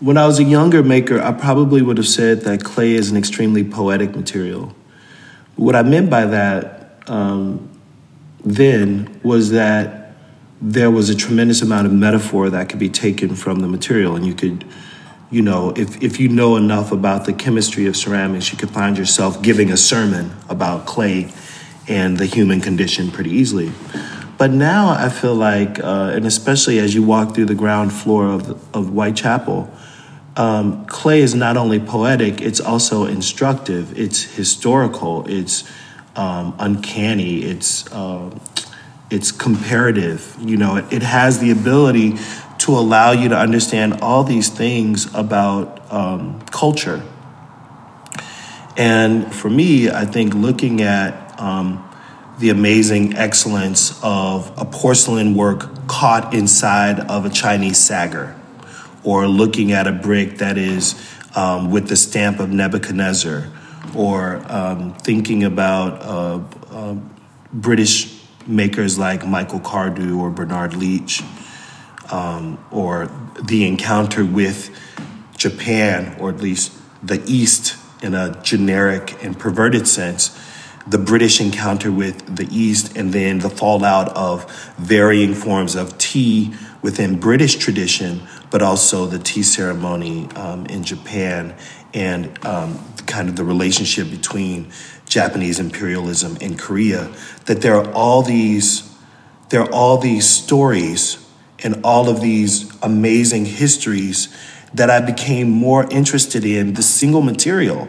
When 0.00 0.16
I 0.16 0.26
was 0.26 0.38
a 0.38 0.44
younger 0.44 0.82
maker, 0.82 1.20
I 1.20 1.32
probably 1.32 1.82
would 1.82 1.98
have 1.98 2.08
said 2.08 2.40
that 2.42 2.64
clay 2.64 2.92
is 2.94 3.10
an 3.10 3.16
extremely 3.16 3.62
poetic 3.62 4.16
material. 4.16 4.74
What 5.56 5.76
I 5.76 5.82
meant 5.82 6.08
by 6.08 6.24
that 6.24 6.92
um, 7.06 7.68
then 8.44 9.20
was 9.22 9.50
that 9.50 9.99
there 10.60 10.90
was 10.90 11.08
a 11.08 11.14
tremendous 11.14 11.62
amount 11.62 11.86
of 11.86 11.92
metaphor 11.92 12.50
that 12.50 12.68
could 12.68 12.78
be 12.78 12.88
taken 12.88 13.34
from 13.34 13.60
the 13.60 13.68
material 13.68 14.14
and 14.14 14.26
you 14.26 14.34
could 14.34 14.64
you 15.30 15.42
know 15.42 15.70
if, 15.76 16.02
if 16.02 16.20
you 16.20 16.28
know 16.28 16.56
enough 16.56 16.92
about 16.92 17.24
the 17.24 17.32
chemistry 17.32 17.86
of 17.86 17.96
ceramics 17.96 18.52
you 18.52 18.58
could 18.58 18.70
find 18.70 18.98
yourself 18.98 19.40
giving 19.42 19.70
a 19.70 19.76
sermon 19.76 20.30
about 20.48 20.86
clay 20.86 21.32
and 21.88 22.18
the 22.18 22.26
human 22.26 22.60
condition 22.60 23.10
pretty 23.10 23.30
easily 23.30 23.72
but 24.36 24.50
now 24.50 24.90
i 24.90 25.08
feel 25.08 25.34
like 25.34 25.78
uh, 25.80 26.12
and 26.14 26.26
especially 26.26 26.78
as 26.78 26.94
you 26.94 27.02
walk 27.02 27.34
through 27.34 27.46
the 27.46 27.54
ground 27.54 27.92
floor 27.92 28.26
of, 28.26 28.50
of 28.74 28.88
whitechapel 28.90 29.72
um, 30.36 30.84
clay 30.86 31.20
is 31.20 31.34
not 31.34 31.56
only 31.56 31.80
poetic 31.80 32.40
it's 32.40 32.60
also 32.60 33.06
instructive 33.06 33.98
it's 33.98 34.22
historical 34.22 35.26
it's 35.26 35.64
um, 36.16 36.54
uncanny. 36.58 37.42
It's 37.42 37.90
uh, 37.92 38.30
it's 39.10 39.32
comparative. 39.32 40.36
You 40.40 40.56
know, 40.56 40.76
it, 40.76 40.92
it, 40.92 41.02
has 41.02 41.40
the 41.40 41.50
ability 41.50 42.16
to 42.58 42.72
allow 42.72 43.10
you 43.10 43.28
to 43.28 43.36
understand 43.36 44.00
all 44.00 44.22
these 44.22 44.48
things 44.48 45.12
about 45.14 45.92
um, 45.92 46.40
culture. 46.46 47.02
And 48.76 49.34
for 49.34 49.50
me, 49.50 49.90
I 49.90 50.04
think 50.04 50.34
looking 50.34 50.80
at 50.80 51.38
um, 51.40 51.86
the 52.38 52.50
amazing 52.50 53.14
excellence 53.16 53.98
of 54.02 54.52
a 54.56 54.64
porcelain 54.64 55.34
work 55.34 55.86
caught 55.88 56.32
inside 56.32 57.00
of 57.00 57.26
a 57.26 57.30
Chinese 57.30 57.78
saggar, 57.78 58.38
or 59.02 59.26
looking 59.26 59.72
at 59.72 59.86
a 59.86 59.92
brick 59.92 60.38
that 60.38 60.56
is 60.56 60.94
um, 61.34 61.70
with 61.70 61.88
the 61.88 61.96
stamp 61.96 62.38
of 62.38 62.50
Nebuchadnezzar, 62.50 63.48
or 63.94 64.42
um, 64.48 64.94
thinking 64.94 65.44
about 65.44 66.00
uh, 66.02 66.40
uh, 66.70 66.96
British 67.52 68.19
makers 68.50 68.98
like 68.98 69.26
Michael 69.26 69.60
Cardew 69.60 70.18
or 70.18 70.30
Bernard 70.30 70.74
Leach, 70.74 71.22
um, 72.10 72.62
or 72.70 73.10
the 73.42 73.66
encounter 73.66 74.24
with 74.24 74.70
Japan, 75.36 76.16
or 76.18 76.30
at 76.30 76.38
least 76.38 76.72
the 77.02 77.22
East 77.26 77.76
in 78.02 78.14
a 78.14 78.40
generic 78.42 79.22
and 79.22 79.38
perverted 79.38 79.86
sense, 79.86 80.38
the 80.86 80.98
British 80.98 81.40
encounter 81.40 81.92
with 81.92 82.36
the 82.36 82.48
East, 82.50 82.96
and 82.96 83.12
then 83.12 83.38
the 83.38 83.50
fallout 83.50 84.08
of 84.16 84.50
varying 84.78 85.34
forms 85.34 85.74
of 85.74 85.96
tea 85.98 86.52
within 86.82 87.20
British 87.20 87.56
tradition, 87.56 88.22
but 88.50 88.62
also 88.62 89.06
the 89.06 89.18
tea 89.18 89.42
ceremony 89.42 90.28
um, 90.36 90.66
in 90.66 90.82
Japan 90.82 91.54
and 91.92 92.44
um, 92.44 92.78
kind 93.06 93.28
of 93.28 93.36
the 93.36 93.44
relationship 93.44 94.10
between 94.10 94.70
Japanese 95.10 95.58
imperialism 95.58 96.36
in 96.36 96.56
Korea. 96.56 97.12
That 97.46 97.60
there 97.60 97.74
are 97.74 97.92
all 97.92 98.22
these, 98.22 98.88
there 99.50 99.60
are 99.60 99.70
all 99.70 99.98
these 99.98 100.26
stories 100.26 101.18
and 101.62 101.80
all 101.84 102.08
of 102.08 102.20
these 102.20 102.72
amazing 102.80 103.44
histories 103.44 104.34
that 104.72 104.88
I 104.88 105.00
became 105.00 105.50
more 105.50 105.84
interested 105.90 106.44
in 106.44 106.74
the 106.74 106.82
single 106.82 107.22
material. 107.22 107.88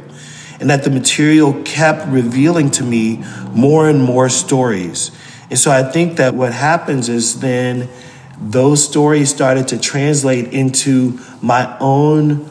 And 0.60 0.70
that 0.70 0.84
the 0.84 0.90
material 0.90 1.62
kept 1.64 2.08
revealing 2.08 2.72
to 2.72 2.84
me 2.84 3.24
more 3.52 3.88
and 3.88 4.04
more 4.04 4.30
stories. 4.30 5.12
And 5.50 5.60
so 5.60 5.72
I 5.72 5.84
think 5.84 6.18
that 6.18 6.34
what 6.34 6.54
happens 6.54 7.08
is 7.08 7.40
then 7.40 7.88
those 8.40 8.84
stories 8.84 9.30
started 9.30 9.68
to 9.70 9.80
translate 9.80 10.54
into 10.54 11.20
my 11.42 11.78
own 11.80 12.50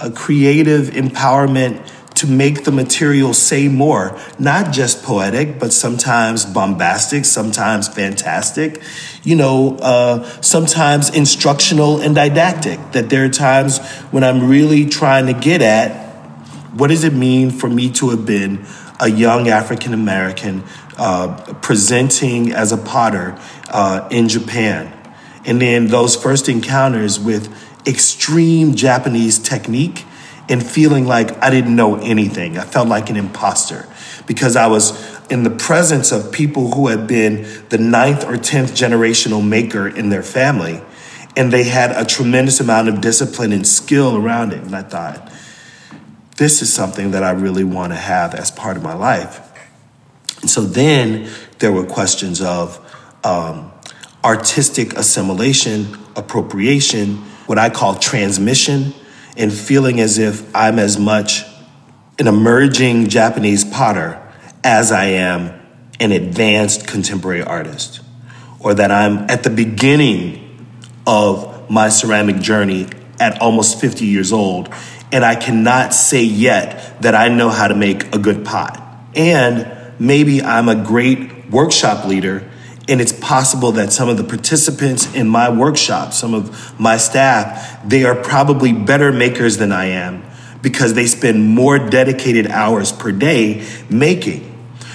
uh, 0.00 0.10
creative 0.14 0.90
empowerment 0.90 1.88
to 2.22 2.28
make 2.28 2.64
the 2.64 2.72
material 2.72 3.34
say 3.34 3.68
more, 3.68 4.18
not 4.38 4.72
just 4.72 5.02
poetic, 5.02 5.58
but 5.58 5.72
sometimes 5.72 6.46
bombastic, 6.46 7.24
sometimes 7.24 7.88
fantastic, 7.88 8.80
you 9.24 9.36
know, 9.36 9.76
uh, 9.78 10.24
sometimes 10.40 11.10
instructional 11.10 12.00
and 12.00 12.14
didactic. 12.14 12.78
That 12.92 13.10
there 13.10 13.24
are 13.24 13.28
times 13.28 13.78
when 14.12 14.24
I'm 14.24 14.48
really 14.48 14.86
trying 14.86 15.26
to 15.26 15.34
get 15.34 15.62
at 15.62 16.00
what 16.74 16.88
does 16.88 17.04
it 17.04 17.12
mean 17.12 17.50
for 17.50 17.68
me 17.68 17.90
to 17.92 18.10
have 18.10 18.24
been 18.24 18.64
a 18.98 19.08
young 19.08 19.48
African 19.48 19.92
American 19.92 20.62
uh, 20.96 21.54
presenting 21.60 22.52
as 22.52 22.72
a 22.72 22.78
potter 22.78 23.38
uh, 23.68 24.08
in 24.10 24.28
Japan 24.28 24.96
and 25.44 25.60
then 25.60 25.88
those 25.88 26.14
first 26.14 26.48
encounters 26.48 27.18
with 27.18 27.52
extreme 27.86 28.74
Japanese 28.74 29.38
technique 29.38 30.04
and 30.48 30.64
feeling 30.64 31.06
like 31.06 31.42
I 31.42 31.50
didn't 31.50 31.74
know 31.74 31.96
anything. 31.96 32.58
I 32.58 32.64
felt 32.64 32.88
like 32.88 33.10
an 33.10 33.16
imposter 33.16 33.88
because 34.26 34.56
I 34.56 34.66
was 34.66 34.92
in 35.30 35.44
the 35.44 35.50
presence 35.50 36.12
of 36.12 36.32
people 36.32 36.72
who 36.72 36.88
had 36.88 37.06
been 37.06 37.46
the 37.68 37.78
ninth 37.78 38.24
or 38.24 38.36
tenth 38.36 38.72
generational 38.74 39.46
maker 39.46 39.88
in 39.88 40.10
their 40.10 40.22
family. 40.22 40.80
And 41.36 41.50
they 41.50 41.64
had 41.64 41.92
a 41.92 42.04
tremendous 42.04 42.60
amount 42.60 42.88
of 42.88 43.00
discipline 43.00 43.52
and 43.52 43.66
skill 43.66 44.16
around 44.16 44.52
it. 44.52 44.62
And 44.62 44.76
I 44.76 44.82
thought, 44.82 45.32
this 46.36 46.60
is 46.60 46.72
something 46.72 47.12
that 47.12 47.22
I 47.22 47.30
really 47.30 47.64
want 47.64 47.92
to 47.92 47.98
have 47.98 48.34
as 48.34 48.50
part 48.50 48.76
of 48.76 48.82
my 48.82 48.94
life. 48.94 49.40
And 50.42 50.50
so 50.50 50.60
then 50.62 51.30
there 51.58 51.72
were 51.72 51.84
questions 51.86 52.42
of, 52.42 52.78
um, 53.24 53.72
artistic 54.24 54.92
assimilation, 54.94 55.96
appropriation, 56.16 57.16
what 57.46 57.58
I 57.58 57.70
call 57.70 57.94
transmission, 57.94 58.94
and 59.36 59.52
feeling 59.52 60.00
as 60.00 60.18
if 60.18 60.54
I'm 60.54 60.78
as 60.78 60.98
much 60.98 61.44
an 62.18 62.26
emerging 62.26 63.08
Japanese 63.08 63.64
potter 63.64 64.20
as 64.62 64.92
I 64.92 65.04
am 65.06 65.58
an 65.98 66.12
advanced 66.12 66.86
contemporary 66.86 67.42
artist, 67.42 68.00
or 68.60 68.74
that 68.74 68.90
I'm 68.90 69.18
at 69.30 69.42
the 69.42 69.50
beginning 69.50 70.66
of 71.06 71.70
my 71.70 71.88
ceramic 71.88 72.40
journey 72.40 72.86
at 73.18 73.40
almost 73.40 73.80
50 73.80 74.04
years 74.04 74.32
old, 74.32 74.68
and 75.10 75.24
I 75.24 75.36
cannot 75.36 75.94
say 75.94 76.22
yet 76.22 77.00
that 77.02 77.14
I 77.14 77.28
know 77.28 77.48
how 77.48 77.68
to 77.68 77.74
make 77.74 78.14
a 78.14 78.18
good 78.18 78.44
pot. 78.44 78.78
And 79.14 79.70
maybe 79.98 80.42
I'm 80.42 80.68
a 80.68 80.74
great 80.74 81.50
workshop 81.50 82.06
leader 82.06 82.50
and 82.88 83.00
it's 83.00 83.12
possible 83.12 83.72
that 83.72 83.92
some 83.92 84.08
of 84.08 84.16
the 84.16 84.24
participants 84.24 85.12
in 85.14 85.28
my 85.28 85.48
workshop, 85.48 86.12
some 86.12 86.34
of 86.34 86.78
my 86.80 86.96
staff, 86.96 87.80
they 87.88 88.04
are 88.04 88.16
probably 88.16 88.72
better 88.72 89.12
makers 89.12 89.58
than 89.58 89.70
I 89.70 89.86
am 89.86 90.24
because 90.62 90.94
they 90.94 91.06
spend 91.06 91.48
more 91.48 91.78
dedicated 91.78 92.48
hours 92.48 92.90
per 92.92 93.12
day 93.12 93.66
making. 93.88 94.48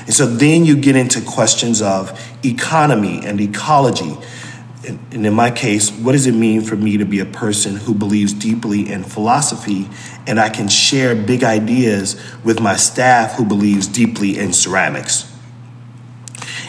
And 0.05 0.13
so 0.13 0.25
then 0.25 0.65
you 0.65 0.77
get 0.77 0.95
into 0.95 1.21
questions 1.21 1.81
of 1.81 2.17
economy 2.43 3.21
and 3.25 3.39
ecology. 3.39 4.17
And 4.85 5.25
in 5.25 5.33
my 5.33 5.51
case, 5.51 5.91
what 5.91 6.13
does 6.13 6.27
it 6.27 6.33
mean 6.33 6.61
for 6.61 6.77
me 6.77 6.97
to 6.97 7.05
be 7.05 7.19
a 7.19 7.25
person 7.25 7.75
who 7.75 7.93
believes 7.93 8.31
deeply 8.31 8.89
in 8.89 9.03
philosophy 9.03 9.89
and 10.25 10.39
I 10.39 10.49
can 10.49 10.69
share 10.69 11.13
big 11.13 11.43
ideas 11.43 12.21
with 12.43 12.61
my 12.61 12.77
staff 12.77 13.33
who 13.33 13.45
believes 13.45 13.87
deeply 13.87 14.37
in 14.37 14.53
ceramics? 14.53 15.36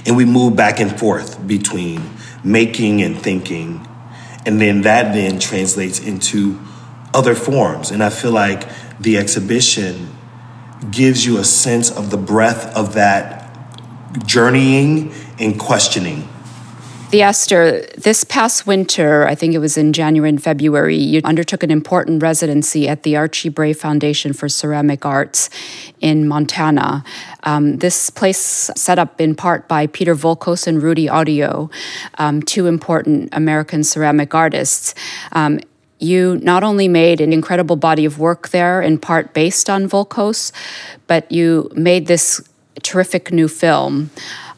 And 0.06 0.16
we 0.16 0.24
move 0.24 0.56
back 0.56 0.80
and 0.80 0.98
forth 0.98 1.46
between 1.46 2.02
making 2.44 3.02
and 3.02 3.18
thinking. 3.20 3.86
And 4.46 4.60
then 4.60 4.82
that 4.82 5.12
then 5.12 5.38
translates 5.38 5.98
into 5.98 6.60
other 7.12 7.34
forms. 7.34 7.90
And 7.90 8.02
I 8.02 8.10
feel 8.10 8.32
like 8.32 8.68
the 9.00 9.18
exhibition 9.18 10.16
gives 10.90 11.26
you 11.26 11.38
a 11.38 11.44
sense 11.44 11.90
of 11.90 12.10
the 12.10 12.16
breadth 12.16 12.66
of 12.76 12.94
that 12.94 13.44
journeying 14.26 15.12
and 15.38 15.58
questioning 15.58 16.28
Theaster, 17.10 17.86
this 17.96 18.22
past 18.22 18.66
winter, 18.66 19.26
I 19.26 19.34
think 19.34 19.54
it 19.54 19.60
was 19.60 19.78
in 19.78 19.94
January 19.94 20.28
and 20.28 20.42
February, 20.42 20.98
you 20.98 21.22
undertook 21.24 21.62
an 21.62 21.70
important 21.70 22.22
residency 22.22 22.86
at 22.86 23.02
the 23.02 23.16
Archie 23.16 23.48
Bray 23.48 23.72
Foundation 23.72 24.34
for 24.34 24.46
Ceramic 24.46 25.06
Arts 25.06 25.48
in 26.00 26.28
Montana. 26.28 27.02
Um, 27.44 27.78
this 27.78 28.10
place 28.10 28.38
set 28.76 28.98
up 28.98 29.22
in 29.22 29.34
part 29.34 29.68
by 29.68 29.86
Peter 29.86 30.14
Voulkos 30.14 30.66
and 30.66 30.82
Rudy 30.82 31.06
Autio, 31.06 31.72
um, 32.18 32.42
two 32.42 32.66
important 32.66 33.30
American 33.32 33.84
ceramic 33.84 34.34
artists. 34.34 34.94
Um, 35.32 35.60
you 35.98 36.38
not 36.42 36.62
only 36.62 36.88
made 36.88 37.22
an 37.22 37.32
incredible 37.32 37.76
body 37.76 38.04
of 38.04 38.18
work 38.18 38.50
there, 38.50 38.82
in 38.82 38.98
part 38.98 39.32
based 39.32 39.70
on 39.70 39.88
Voulkos, 39.88 40.52
but 41.06 41.32
you 41.32 41.70
made 41.74 42.06
this 42.06 42.46
terrific 42.82 43.32
new 43.32 43.48
film. 43.48 44.10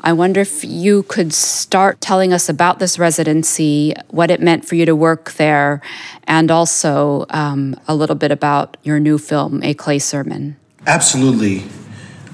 I 0.03 0.13
wonder 0.15 0.41
if 0.41 0.65
you 0.65 1.03
could 1.05 1.33
start 1.35 2.01
telling 2.01 2.33
us 2.33 2.49
about 2.49 2.79
this 2.79 2.99
residency, 2.99 3.95
what 4.09 4.31
it 4.31 4.41
meant 4.41 4.65
for 4.65 4.75
you 4.75 4.87
to 4.87 4.97
work 4.97 5.33
there, 5.33 5.83
and 6.25 6.51
also 6.51 7.27
um, 7.31 7.79
a 7.87 7.95
little 7.95 8.17
bit 8.17 8.31
about 8.31 8.79
your 8.83 8.99
new 8.99 9.19
film, 9.19 9.63
A 9.63 9.75
Clay 9.75 9.99
Sermon. 9.99 10.57
Absolutely. 10.87 11.65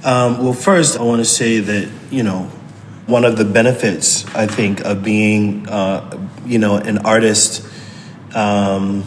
Um, 0.05 0.45
well, 0.45 0.53
first, 0.53 0.97
I 0.99 1.03
want 1.03 1.21
to 1.21 1.25
say 1.25 1.59
that, 1.59 1.91
you 2.11 2.23
know, 2.23 2.45
one 3.07 3.25
of 3.25 3.37
the 3.37 3.45
benefits, 3.45 4.25
I 4.35 4.47
think, 4.47 4.81
of 4.85 5.03
being, 5.03 5.69
uh, 5.69 6.29
you 6.45 6.59
know, 6.59 6.77
an 6.77 6.99
artist, 6.99 7.67
um, 8.35 9.05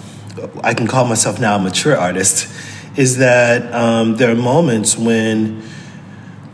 I 0.64 0.74
can 0.74 0.88
call 0.88 1.06
myself 1.06 1.40
now 1.40 1.56
a 1.56 1.60
mature 1.60 1.96
artist, 1.96 2.54
is 2.98 3.18
that 3.18 3.74
um, 3.74 4.16
there 4.18 4.32
are 4.32 4.36
moments 4.36 4.98
when 4.98 5.64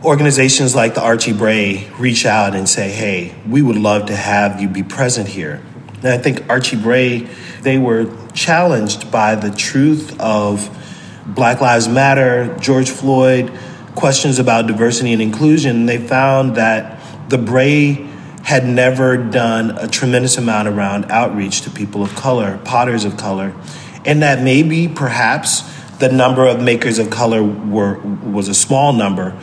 organizations 0.06 0.76
like 0.76 0.94
the 0.94 1.02
Archie 1.02 1.34
Bray 1.34 1.90
reach 1.98 2.26
out 2.26 2.56
and 2.56 2.70
say, 2.70 2.90
hey, 2.92 3.36
we 3.48 3.62
would 3.62 3.76
love 3.76 4.06
to 4.08 4.16
have 4.16 4.62
you 4.62 4.70
be 4.70 4.84
present 4.84 5.28
here. 5.28 5.64
And 5.98 6.08
I 6.08 6.18
think 6.18 6.48
Archie 6.50 6.78
Bray, 6.78 7.28
they 7.62 7.80
were 7.80 8.12
challenged 8.34 9.12
by 9.12 9.36
the 9.36 9.50
truth 9.50 10.20
of 10.20 10.70
Black 11.26 11.60
Lives 11.60 11.88
Matter, 11.88 12.56
George 12.60 12.90
Floyd, 12.90 13.52
questions 13.96 14.38
about 14.38 14.68
diversity 14.68 15.12
and 15.12 15.22
inclusion. 15.22 15.88
They 15.88 15.98
found 15.98 16.56
that 16.56 17.02
the 17.30 17.40
Bray 17.40 18.08
had 18.44 18.64
never 18.64 19.18
done 19.18 19.72
a 19.72 19.88
tremendous 19.88 20.38
amount 20.38 20.68
around 20.68 21.06
outreach 21.06 21.62
to 21.62 21.72
people 21.72 22.04
of 22.04 22.14
color, 22.16 22.60
potters 22.64 23.04
of 23.06 23.18
color, 23.18 23.56
and 24.06 24.22
that 24.22 24.44
maybe 24.44 24.88
perhaps 24.88 25.64
the 25.98 26.12
number 26.12 26.46
of 26.46 26.62
makers 26.62 27.00
of 27.00 27.10
color 27.10 27.42
were 27.42 27.98
was 28.00 28.48
a 28.48 28.54
small 28.54 28.94
number 28.94 29.36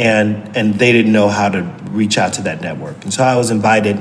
and 0.00 0.56
and 0.56 0.74
they 0.76 0.92
didn't 0.92 1.12
know 1.12 1.28
how 1.28 1.50
to 1.50 1.62
reach 1.90 2.16
out 2.16 2.32
to 2.34 2.42
that 2.42 2.62
network. 2.62 3.04
And 3.04 3.12
so 3.12 3.22
I 3.22 3.36
was 3.36 3.50
invited, 3.50 4.00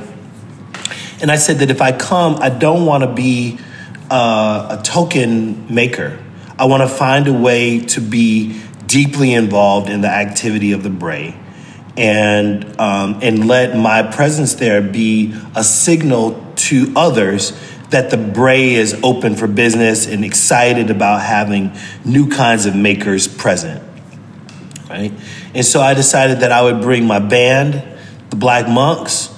and 1.22 1.30
I 1.30 1.36
said 1.36 1.60
that 1.60 1.70
if 1.70 1.82
I 1.82 1.92
come, 1.92 2.38
I 2.38 2.50
don't 2.50 2.86
want 2.86 3.04
to 3.04 3.12
be 3.12 3.60
uh, 4.10 4.78
a 4.80 4.82
token 4.82 5.74
maker. 5.74 6.18
I 6.58 6.66
want 6.66 6.84
to 6.84 6.88
find 6.90 7.28
a 7.28 7.34
way 7.34 7.82
to 7.82 8.02
be 8.02 8.62
deeply 8.86 9.34
involved 9.34 9.90
in 9.90 10.02
the 10.02 10.08
activity 10.08 10.72
of 10.72 10.84
the 10.84 10.90
Bray, 10.90 11.38
and 11.98 12.80
um, 12.80 13.20
and 13.22 13.46
let 13.46 13.76
my 13.76 14.02
presence 14.04 14.56
there 14.56 14.82
be 14.82 15.36
a 15.54 15.66
signal 15.66 16.54
to 16.56 16.94
others 16.96 17.52
that 17.90 18.10
the 18.10 18.18
Bray 18.18 18.74
is 18.76 18.98
open 19.04 19.36
for 19.36 19.48
business 19.48 20.08
and 20.08 20.24
excited 20.24 20.92
about 20.92 21.22
having 21.22 21.74
new 22.06 22.30
kinds 22.30 22.66
of 22.68 22.76
makers 22.76 23.28
present. 23.28 23.84
Right? 24.90 25.14
And 25.54 25.66
so 25.66 25.82
I 25.82 25.94
decided 25.94 26.40
that 26.40 26.52
I 26.52 26.64
would 26.64 26.82
bring 26.82 27.06
my 27.06 27.20
band, 27.20 27.84
the 28.32 28.36
Black 28.36 28.68
Monks, 28.68 29.34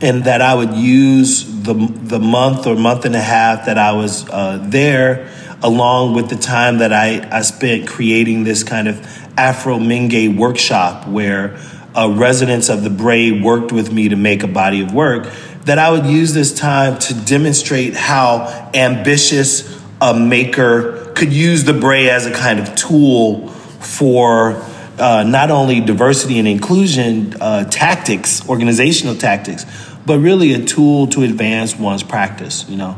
and 0.00 0.24
that 0.24 0.42
I 0.42 0.54
would 0.54 0.74
use 0.74 1.62
the, 1.62 1.74
the 1.74 2.18
month 2.18 2.66
or 2.66 2.74
month 2.74 3.04
and 3.04 3.14
a 3.14 3.20
half 3.20 3.66
that 3.66 3.78
I 3.78 3.92
was 3.92 4.28
uh, 4.28 4.58
there, 4.68 5.30
along 5.62 6.14
with 6.14 6.28
the 6.28 6.36
time 6.36 6.78
that 6.78 6.92
I, 6.92 7.26
I 7.30 7.42
spent 7.42 7.88
creating 7.88 8.44
this 8.44 8.62
kind 8.62 8.88
of 8.88 8.98
Afro 9.38 9.78
Mingei 9.78 10.36
workshop 10.36 11.06
where 11.06 11.56
uh, 11.94 12.12
residents 12.14 12.68
of 12.68 12.82
the 12.82 12.90
Bray 12.90 13.40
worked 13.40 13.72
with 13.72 13.92
me 13.92 14.08
to 14.08 14.16
make 14.16 14.42
a 14.42 14.48
body 14.48 14.82
of 14.82 14.92
work, 14.92 15.32
that 15.64 15.78
I 15.78 15.90
would 15.90 16.06
use 16.06 16.34
this 16.34 16.56
time 16.56 16.98
to 16.98 17.14
demonstrate 17.14 17.94
how 17.94 18.70
ambitious 18.74 19.80
a 20.00 20.18
maker 20.18 21.12
could 21.14 21.32
use 21.32 21.64
the 21.64 21.72
Bray 21.72 22.10
as 22.10 22.26
a 22.26 22.32
kind 22.32 22.60
of 22.60 22.74
tool 22.74 23.48
for 23.48 24.62
uh, 24.98 25.24
not 25.24 25.50
only 25.50 25.80
diversity 25.80 26.38
and 26.38 26.48
inclusion 26.48 27.34
uh, 27.40 27.64
tactics, 27.64 28.48
organizational 28.48 29.14
tactics, 29.14 29.66
but 30.06 30.18
really 30.18 30.52
a 30.54 30.64
tool 30.64 31.08
to 31.08 31.22
advance 31.22 31.76
one's 31.76 32.02
practice, 32.02 32.68
you 32.68 32.76
know. 32.76 32.96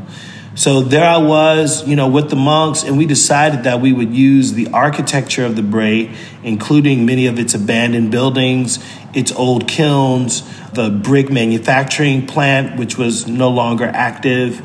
So 0.55 0.81
there 0.81 1.07
I 1.07 1.17
was, 1.17 1.87
you 1.87 1.95
know, 1.95 2.09
with 2.09 2.29
the 2.29 2.35
monks, 2.35 2.83
and 2.83 2.97
we 2.97 3.05
decided 3.05 3.63
that 3.63 3.79
we 3.79 3.93
would 3.93 4.13
use 4.13 4.53
the 4.53 4.67
architecture 4.69 5.45
of 5.45 5.55
the 5.55 5.63
Bray, 5.63 6.13
including 6.43 7.05
many 7.05 7.27
of 7.27 7.39
its 7.39 7.53
abandoned 7.53 8.11
buildings, 8.11 8.79
its 9.13 9.31
old 9.31 9.67
kilns, 9.67 10.43
the 10.71 10.89
brick 10.89 11.31
manufacturing 11.31 12.27
plant, 12.27 12.77
which 12.77 12.97
was 12.97 13.25
no 13.25 13.49
longer 13.49 13.85
active, 13.85 14.59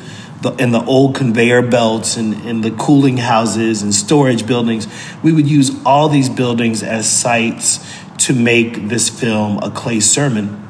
the, 0.45 0.53
and 0.63 0.73
the 0.75 0.85
old 0.85 1.15
conveyor 1.15 1.63
belts 1.63 2.17
and, 2.17 2.35
and 2.47 2.63
the 2.63 2.71
cooling 2.71 3.17
houses 3.17 3.83
and 3.83 3.95
storage 3.95 4.47
buildings. 4.47 4.87
We 5.23 5.33
would 5.33 5.49
use 5.49 5.73
all 5.85 6.09
these 6.09 6.29
buildings 6.29 6.83
as 6.83 7.11
sites 7.11 7.85
to 8.19 8.35
make 8.35 8.89
this 8.89 9.09
film 9.09 9.59
a 9.59 9.71
clay 9.71 10.01
sermon. 10.01 10.61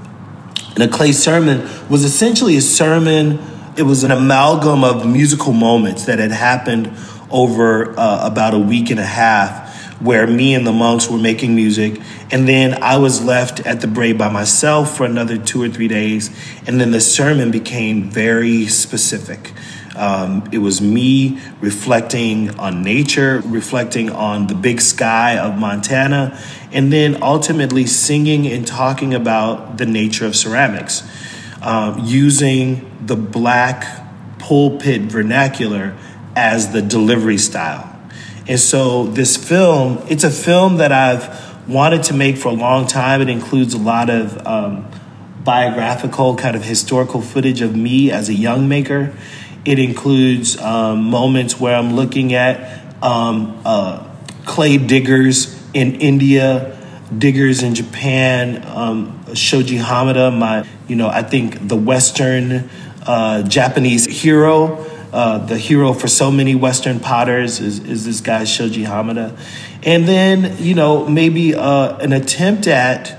And 0.75 0.83
a 0.83 0.89
clay 0.89 1.13
sermon 1.13 1.69
was 1.91 2.05
essentially 2.05 2.57
a 2.57 2.61
sermon, 2.61 3.41
it 3.77 3.83
was 3.83 4.05
an 4.05 4.13
amalgam 4.13 4.85
of 4.85 5.07
musical 5.07 5.53
moments 5.53 6.07
that 6.07 6.21
had 6.21 6.31
happened 6.31 6.93
over 7.31 7.99
uh, 7.99 8.27
about 8.27 8.55
a 8.55 8.59
week 8.59 8.91
and 8.91 9.01
a 9.01 9.05
half 9.05 9.64
where 10.05 10.27
me 10.27 10.55
and 10.55 10.67
the 10.67 10.73
monks 10.73 11.09
were 11.09 11.19
making 11.19 11.57
music. 11.57 11.99
And 12.31 12.47
then 12.47 12.83
I 12.83 12.99
was 12.99 13.25
left 13.25 13.61
at 13.61 13.81
the 13.81 13.87
Bray 13.87 14.13
by 14.13 14.29
myself 14.29 14.97
for 14.97 15.07
another 15.07 15.39
two 15.39 15.63
or 15.63 15.69
three 15.71 15.89
days. 15.89 16.31
And 16.67 16.79
then 16.79 16.91
the 16.91 17.01
sermon 17.01 17.51
became 17.51 18.11
very 18.11 18.67
specific. 18.67 19.53
Um, 19.97 20.47
it 20.53 20.59
was 20.59 20.83
me 20.83 21.41
reflecting 21.61 22.59
on 22.59 22.83
nature, 22.83 23.41
reflecting 23.47 24.11
on 24.11 24.47
the 24.47 24.55
big 24.55 24.83
sky 24.83 25.39
of 25.39 25.57
Montana, 25.57 26.39
and 26.71 26.93
then 26.93 27.23
ultimately 27.23 27.87
singing 27.87 28.47
and 28.47 28.67
talking 28.67 29.15
about 29.15 29.79
the 29.79 29.87
nature 29.87 30.27
of 30.27 30.37
ceramics, 30.37 31.03
um, 31.63 32.01
using 32.05 32.91
the 33.07 33.17
black 33.17 34.05
pulpit 34.39 35.03
vernacular 35.03 35.97
as 36.37 36.73
the 36.73 36.83
delivery 36.83 37.39
style. 37.39 37.94
And 38.47 38.61
so 38.61 39.05
this 39.05 39.37
film, 39.37 40.05
it's 40.09 40.25
a 40.25 40.31
film 40.31 40.77
that 40.77 40.93
I've 40.93 41.69
wanted 41.69 42.03
to 42.05 42.15
make 42.15 42.37
for 42.37 42.49
a 42.49 42.55
long 42.55 42.87
time. 42.87 43.23
It 43.23 43.31
includes 43.31 43.75
a 43.75 43.79
lot 43.79 44.11
of 44.11 44.47
um, 44.47 44.91
biographical, 45.43 46.37
kind 46.37 46.55
of 46.55 46.65
historical 46.65 47.23
footage 47.23 47.63
of 47.63 47.75
me 47.75 48.11
as 48.11 48.29
a 48.29 48.35
young 48.35 48.69
maker. 48.69 49.15
It 49.65 49.79
includes 49.79 50.59
um, 50.59 51.05
moments 51.05 51.59
where 51.59 51.75
I'm 51.75 51.95
looking 51.97 52.35
at 52.35 53.03
um, 53.03 53.61
uh, 53.65 54.07
clay 54.45 54.77
diggers 54.77 55.59
in 55.73 56.01
India, 56.01 56.79
diggers 57.17 57.63
in 57.63 57.75
Japan, 57.75 58.63
um, 58.67 59.35
Shoji 59.35 59.79
Hamada, 59.79 60.37
my, 60.37 60.67
you 60.87 60.97
know, 60.97 61.09
I 61.09 61.23
think 61.23 61.67
the 61.67 61.77
Western 61.77 62.69
uh, 63.07 63.43
Japanese 63.43 64.07
hero 64.07 64.85
uh, 65.15 65.39
the 65.39 65.57
hero 65.57 65.93
for 65.93 66.09
so 66.09 66.29
many 66.29 66.57
Western 66.57 66.99
potters 66.99 67.61
is, 67.61 67.79
is 67.79 68.05
this 68.05 68.21
guy 68.21 68.43
Shoji 68.43 68.83
Hamada. 68.83 69.39
And 69.85 70.09
then, 70.09 70.57
you 70.59 70.75
know, 70.75 71.07
maybe 71.09 71.55
uh, 71.55 71.97
an 71.99 72.13
attempt 72.13 72.67
at 72.67 73.17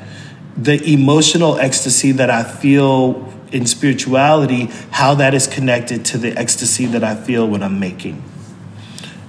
the 0.57 0.83
emotional 0.91 1.57
ecstasy 1.57 2.11
that 2.11 2.29
I 2.29 2.43
feel 2.43 3.33
in 3.53 3.65
spirituality, 3.65 4.65
how 4.91 5.15
that 5.15 5.33
is 5.33 5.47
connected 5.47 6.03
to 6.05 6.17
the 6.17 6.37
ecstasy 6.37 6.85
that 6.87 7.03
I 7.03 7.15
feel 7.15 7.47
when 7.47 7.63
I'm 7.63 7.79
making. 7.79 8.21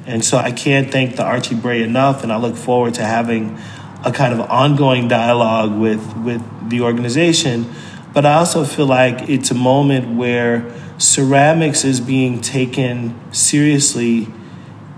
And 0.04 0.24
so 0.24 0.36
I 0.36 0.50
can't 0.50 0.90
thank 0.90 1.14
the 1.14 1.22
Archie 1.22 1.54
Bray 1.54 1.84
enough, 1.84 2.24
and 2.24 2.32
I 2.32 2.36
look 2.36 2.56
forward 2.56 2.94
to 2.94 3.04
having 3.04 3.56
a 4.04 4.10
kind 4.10 4.34
of 4.34 4.40
ongoing 4.40 5.06
dialogue 5.06 5.72
with, 5.78 6.16
with 6.16 6.42
the 6.68 6.80
organization. 6.80 7.72
But 8.16 8.24
I 8.24 8.36
also 8.36 8.64
feel 8.64 8.86
like 8.86 9.28
it's 9.28 9.50
a 9.50 9.54
moment 9.54 10.16
where 10.16 10.72
ceramics 10.96 11.84
is 11.84 12.00
being 12.00 12.40
taken 12.40 13.14
seriously 13.30 14.28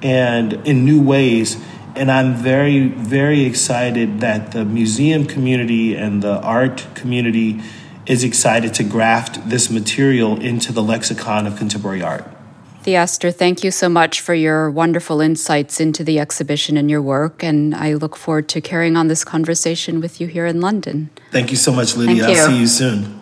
and 0.01 0.53
in 0.65 0.85
new 0.85 1.03
ways. 1.03 1.61
And 1.97 2.13
I'm 2.13 2.37
very, 2.37 2.87
very 2.87 3.45
excited 3.45 4.21
that 4.21 4.53
the 4.53 4.65
museum 4.65 5.27
community 5.27 5.97
and 5.97 6.23
the 6.23 6.39
art 6.43 6.87
community 6.95 7.61
is 8.07 8.23
excited 8.23 8.73
to 8.75 8.85
graft 8.85 9.51
this 9.51 9.69
material 9.69 10.41
into 10.41 10.73
the 10.73 10.85
lexicon 10.85 11.49
of 11.49 11.57
contemporary 11.57 12.03
art. 12.03 12.38
Theaster, 12.83 13.31
thank 13.31 13.63
you 13.63 13.71
so 13.71 13.89
much 13.89 14.21
for 14.21 14.35
your 14.35 14.71
wonderful 14.71 15.21
insights 15.21 15.81
into 15.81 16.03
the 16.03 16.19
exhibition 16.19 16.77
and 16.77 16.91
your 16.91 17.03
work. 17.03 17.43
And 17.43 17.75
I 17.75 17.95
look 17.95 18.17
forward 18.17 18.49
to 18.51 18.61
carrying 18.61 18.97
on 18.97 19.09
this 19.09 19.25
conversation 19.25 20.01
with 20.01 20.21
you 20.21 20.27
here 20.27 20.47
in 20.47 20.61
London. 20.61 21.11
Thank 21.31 21.51
you 21.51 21.57
so 21.57 21.73
much, 21.73 21.97
Lydia. 21.97 22.27
I'll 22.29 22.47
see 22.47 22.61
you 22.61 22.67
soon. 22.67 23.18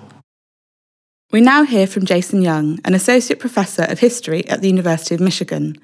We 1.37 1.42
now 1.42 1.64
hear 1.64 1.87
from 1.87 2.07
Jason 2.07 2.40
Young, 2.40 2.81
an 2.87 2.94
Associate 2.94 3.38
Professor 3.38 3.83
of 3.83 3.99
History 3.99 4.49
at 4.49 4.62
the 4.62 4.68
University 4.68 5.14
of 5.14 5.20
Michigan, 5.20 5.77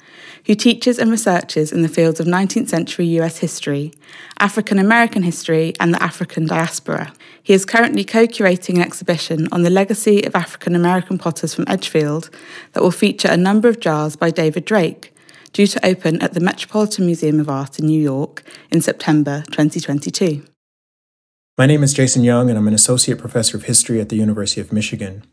who 0.47 0.55
teaches 0.55 0.99
and 0.99 1.11
researches 1.11 1.73
in 1.73 1.83
the 1.83 1.91
fields 1.91 2.21
of 2.21 2.27
19th 2.27 2.71
century 2.71 3.05
US 3.21 3.37
history, 3.37 3.93
African 4.41 4.79
American 4.79 5.23
history, 5.23 5.75
and 5.79 5.93
the 5.93 6.03
African 6.03 6.47
diaspora. 6.47 7.13
He 7.43 7.53
is 7.53 7.67
currently 7.67 8.03
co 8.03 8.27
curating 8.27 8.77
an 8.77 8.81
exhibition 8.81 9.47
on 9.53 9.63
the 9.63 9.69
legacy 9.69 10.23
of 10.23 10.35
African 10.35 10.75
American 10.75 11.19
potters 11.19 11.53
from 11.53 11.67
Edgefield 11.69 12.31
that 12.73 12.83
will 12.83 12.91
feature 12.91 13.29
a 13.29 13.37
number 13.37 13.69
of 13.69 13.79
jars 13.79 14.17
by 14.17 14.31
David 14.31 14.65
Drake, 14.65 15.15
due 15.53 15.67
to 15.67 15.87
open 15.87 16.23
at 16.23 16.33
the 16.33 16.41
Metropolitan 16.41 17.05
Museum 17.05 17.39
of 17.39 17.51
Art 17.51 17.79
in 17.79 17.85
New 17.85 18.01
York 18.01 18.43
in 18.71 18.81
September 18.81 19.43
2022. 19.49 20.47
My 21.59 21.67
name 21.67 21.83
is 21.83 21.93
Jason 21.93 22.25
Young, 22.25 22.49
and 22.49 22.59
I'm 22.59 22.69
an 22.69 22.73
associate 22.73 23.19
professor 23.19 23.59
of 23.59 23.65
history 23.65 24.01
at 24.01 24.09
the 24.09 24.17
University 24.17 24.63
of 24.63 24.73
Michigan. 24.73 25.25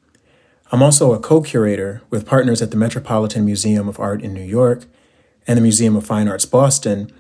I'm 0.72 0.84
also 0.84 1.14
a 1.14 1.20
co 1.20 1.42
curator 1.42 2.04
with 2.12 2.28
partners 2.28 2.62
at 2.62 2.70
the 2.70 2.78
Metropolitan 2.78 3.44
Museum 3.44 3.90
of 3.90 4.00
Art 4.00 4.22
in 4.22 4.34
New 4.34 4.44
York 4.44 4.86
and 5.48 5.58
the 5.58 5.64
Museum 5.64 5.96
of 5.96 6.06
Fine 6.06 6.28
Arts 6.28 6.46
Boston 6.46 7.12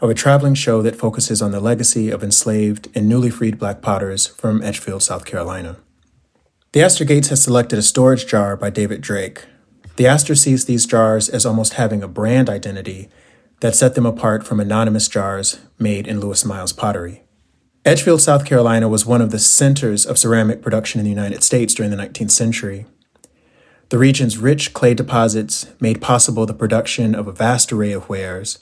of 0.00 0.08
a 0.08 0.14
traveling 0.14 0.54
show 0.54 0.82
that 0.82 0.96
focuses 0.96 1.42
on 1.42 1.50
the 1.50 1.60
legacy 1.60 2.10
of 2.10 2.22
enslaved 2.22 2.88
and 2.94 3.08
newly 3.08 3.30
freed 3.30 3.58
black 3.58 3.82
potters 3.82 4.28
from 4.28 4.62
Edgefield, 4.62 5.02
South 5.02 5.24
Carolina. 5.24 5.76
Theaster 6.72 7.04
Gates 7.04 7.28
has 7.28 7.42
selected 7.42 7.78
a 7.78 7.82
storage 7.82 8.26
jar 8.26 8.56
by 8.56 8.70
David 8.70 9.00
Drake. 9.00 9.46
Theaster 9.96 10.36
sees 10.36 10.64
these 10.64 10.86
jars 10.86 11.28
as 11.28 11.44
almost 11.44 11.74
having 11.74 12.04
a 12.04 12.08
brand 12.08 12.48
identity 12.48 13.08
that 13.60 13.74
set 13.74 13.94
them 13.96 14.06
apart 14.06 14.46
from 14.46 14.60
anonymous 14.60 15.08
jars 15.08 15.58
made 15.78 16.06
in 16.06 16.20
Lewis 16.20 16.44
Miles 16.44 16.72
pottery. 16.72 17.22
Edgefield, 17.84 18.20
South 18.20 18.44
Carolina 18.44 18.88
was 18.88 19.04
one 19.04 19.20
of 19.20 19.32
the 19.32 19.40
centers 19.40 20.06
of 20.06 20.16
ceramic 20.16 20.62
production 20.62 21.00
in 21.00 21.04
the 21.04 21.10
United 21.10 21.42
States 21.42 21.74
during 21.74 21.90
the 21.90 21.96
19th 21.96 22.30
century. 22.30 22.86
The 23.92 23.98
region's 23.98 24.38
rich 24.38 24.72
clay 24.72 24.94
deposits 24.94 25.66
made 25.78 26.00
possible 26.00 26.46
the 26.46 26.54
production 26.54 27.14
of 27.14 27.28
a 27.28 27.32
vast 27.32 27.70
array 27.74 27.92
of 27.92 28.08
wares, 28.08 28.58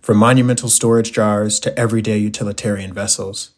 from 0.00 0.18
monumental 0.18 0.68
storage 0.68 1.10
jars 1.10 1.58
to 1.58 1.76
everyday 1.76 2.16
utilitarian 2.18 2.92
vessels. 2.92 3.50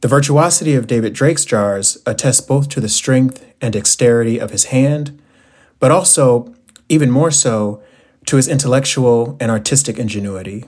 The 0.00 0.06
virtuosity 0.06 0.74
of 0.74 0.86
David 0.86 1.12
Drake's 1.12 1.44
jars 1.44 1.98
attests 2.06 2.40
both 2.40 2.68
to 2.68 2.80
the 2.80 2.88
strength 2.88 3.44
and 3.60 3.72
dexterity 3.72 4.38
of 4.38 4.52
his 4.52 4.66
hand, 4.66 5.20
but 5.80 5.90
also, 5.90 6.54
even 6.88 7.10
more 7.10 7.32
so, 7.32 7.82
to 8.26 8.36
his 8.36 8.46
intellectual 8.46 9.36
and 9.40 9.50
artistic 9.50 9.98
ingenuity. 9.98 10.66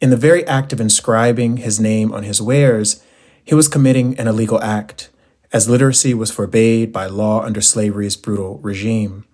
In 0.00 0.08
the 0.08 0.16
very 0.16 0.46
act 0.46 0.72
of 0.72 0.80
inscribing 0.80 1.58
his 1.58 1.78
name 1.78 2.14
on 2.14 2.22
his 2.22 2.40
wares, 2.40 3.04
he 3.44 3.54
was 3.54 3.68
committing 3.68 4.18
an 4.18 4.26
illegal 4.26 4.58
act, 4.62 5.10
as 5.52 5.68
literacy 5.68 6.14
was 6.14 6.30
forbade 6.30 6.92
by 6.92 7.06
law 7.06 7.42
under 7.42 7.60
slavery's 7.60 8.16
brutal 8.16 8.58
regime. 8.58 9.24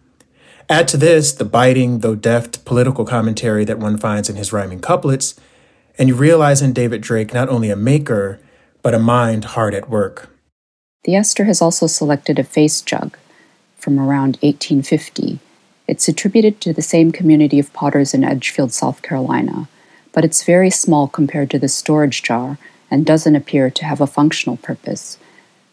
Add 0.68 0.88
to 0.88 0.96
this 0.96 1.32
the 1.32 1.44
biting, 1.44 2.00
though 2.00 2.14
deft, 2.14 2.64
political 2.64 3.04
commentary 3.04 3.64
that 3.64 3.78
one 3.78 3.96
finds 3.96 4.28
in 4.28 4.36
his 4.36 4.52
rhyming 4.52 4.80
couplets, 4.80 5.38
and 5.96 6.08
you 6.08 6.14
realize 6.14 6.60
in 6.60 6.72
David 6.72 7.00
Drake 7.00 7.32
not 7.32 7.48
only 7.48 7.70
a 7.70 7.76
maker, 7.76 8.40
but 8.82 8.94
a 8.94 8.98
mind 8.98 9.44
hard 9.46 9.74
at 9.74 9.88
work. 9.88 10.30
Theaster 11.04 11.44
has 11.44 11.62
also 11.62 11.86
selected 11.86 12.38
a 12.38 12.44
face 12.44 12.82
jug 12.82 13.16
from 13.76 13.98
around 13.98 14.36
1850 14.42 15.38
It's 15.86 16.08
attributed 16.08 16.60
to 16.60 16.72
the 16.72 16.82
same 16.82 17.12
community 17.12 17.58
of 17.58 17.72
potters 17.72 18.12
in 18.12 18.24
Edgefield, 18.24 18.72
South 18.72 19.00
Carolina, 19.00 19.68
but 20.12 20.24
it's 20.24 20.44
very 20.44 20.68
small 20.68 21.08
compared 21.08 21.50
to 21.50 21.58
the 21.58 21.68
storage 21.68 22.22
jar 22.22 22.58
and 22.90 23.06
doesn't 23.06 23.36
appear 23.36 23.70
to 23.70 23.84
have 23.84 24.00
a 24.00 24.06
functional 24.06 24.58
purpose. 24.58 25.18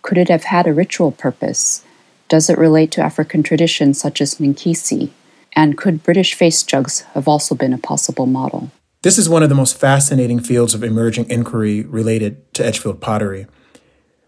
Could 0.06 0.20
it 0.20 0.30
have 0.30 0.44
had 0.44 0.68
a 0.68 0.74
ritual 0.74 1.12
purpose? 1.12 1.84
Does 2.30 2.48
it 2.48 2.60
relate 2.60 2.92
to 2.92 3.02
African 3.02 3.42
traditions 3.42 4.00
such 4.00 4.22
as 4.22 4.36
Minkisi? 4.36 5.10
And 5.54 5.80
could 5.80 6.04
British 6.04 6.36
face 6.36 6.62
jugs 6.62 7.02
have 7.16 7.28
also 7.28 7.56
been 7.56 7.74
a 7.74 7.80
possible 7.80 8.28
model? 8.28 8.70
This 9.02 9.18
is 9.18 9.28
one 9.28 9.42
of 9.42 9.50
the 9.50 9.56
most 9.56 9.80
fascinating 9.80 10.42
fields 10.42 10.76
of 10.76 10.84
emerging 10.84 11.28
inquiry 11.32 11.82
related 11.82 12.54
to 12.54 12.64
Edgefield 12.64 13.02
pottery. 13.02 13.48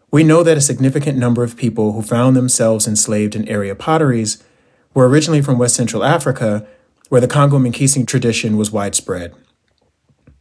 We 0.09 0.23
know 0.23 0.41
that 0.41 0.57
a 0.57 0.61
significant 0.61 1.19
number 1.19 1.43
of 1.43 1.55
people 1.55 1.91
who 1.91 2.01
found 2.01 2.35
themselves 2.35 2.87
enslaved 2.87 3.35
in 3.35 3.47
area 3.47 3.75
potteries 3.75 4.43
were 4.95 5.07
originally 5.07 5.43
from 5.43 5.59
West 5.59 5.75
Central 5.75 6.03
Africa, 6.03 6.65
where 7.09 7.21
the 7.21 7.27
Congo 7.27 7.59
Minkisi 7.59 8.07
tradition 8.07 8.57
was 8.57 8.71
widespread. 8.71 9.35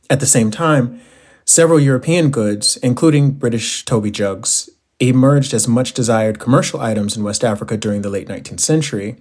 At 0.08 0.20
the 0.20 0.24
same 0.24 0.50
time, 0.50 0.98
several 1.44 1.78
European 1.78 2.30
goods, 2.30 2.78
including 2.78 3.32
British 3.32 3.84
Toby 3.84 4.10
jugs, 4.10 4.70
emerged 5.00 5.52
as 5.52 5.68
much 5.68 5.92
desired 5.92 6.38
commercial 6.38 6.80
items 6.80 7.16
in 7.16 7.24
West 7.24 7.44
Africa 7.44 7.76
during 7.76 8.02
the 8.02 8.10
late 8.10 8.28
19th 8.28 8.60
century. 8.60 9.16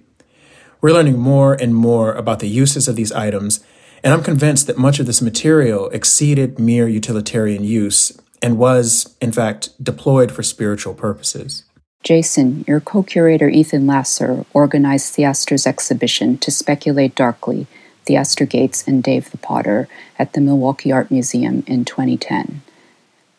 We're 0.80 0.92
learning 0.92 1.18
more 1.18 1.54
and 1.54 1.74
more 1.74 2.12
about 2.12 2.40
the 2.40 2.48
uses 2.48 2.88
of 2.88 2.96
these 2.96 3.12
items, 3.12 3.64
and 4.02 4.12
I'm 4.12 4.22
convinced 4.22 4.66
that 4.66 4.78
much 4.78 5.00
of 5.00 5.06
this 5.06 5.22
material 5.22 5.88
exceeded 5.90 6.58
mere 6.58 6.88
utilitarian 6.88 7.64
use 7.64 8.18
and 8.42 8.58
was, 8.58 9.16
in 9.20 9.32
fact, 9.32 9.70
deployed 9.82 10.30
for 10.30 10.42
spiritual 10.42 10.94
purposes. 10.94 11.64
Jason, 12.02 12.64
your 12.68 12.80
co 12.80 13.02
curator 13.02 13.48
Ethan 13.48 13.86
Lasser 13.86 14.44
organized 14.52 15.12
Theaster's 15.14 15.66
exhibition 15.66 16.38
To 16.38 16.50
Speculate 16.50 17.14
Darkly 17.14 17.66
Theaster 18.04 18.46
Gates 18.46 18.86
and 18.86 19.02
Dave 19.02 19.30
the 19.30 19.38
Potter 19.38 19.88
at 20.18 20.32
the 20.32 20.40
Milwaukee 20.40 20.92
Art 20.92 21.10
Museum 21.10 21.64
in 21.66 21.84
2010. 21.84 22.62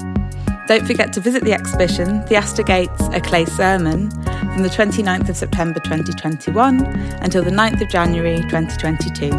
Don't 0.67 0.87
forget 0.87 1.13
to 1.13 1.19
visit 1.19 1.43
the 1.43 1.53
exhibition 1.53 2.23
Theaster 2.23 2.63
Gates, 2.63 3.01
A 3.13 3.21
Clay 3.21 3.45
Sermon 3.45 4.09
from 4.09 4.63
the 4.63 4.69
29th 4.69 5.29
of 5.29 5.37
September 5.37 5.79
2021 5.79 6.85
until 7.21 7.43
the 7.43 7.51
9th 7.51 7.81
of 7.81 7.89
January 7.89 8.37
2022. 8.49 9.29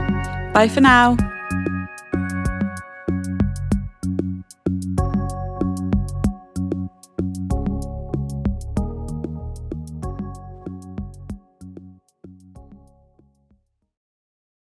Bye 0.52 0.68
for 0.68 0.80
now. 0.80 1.16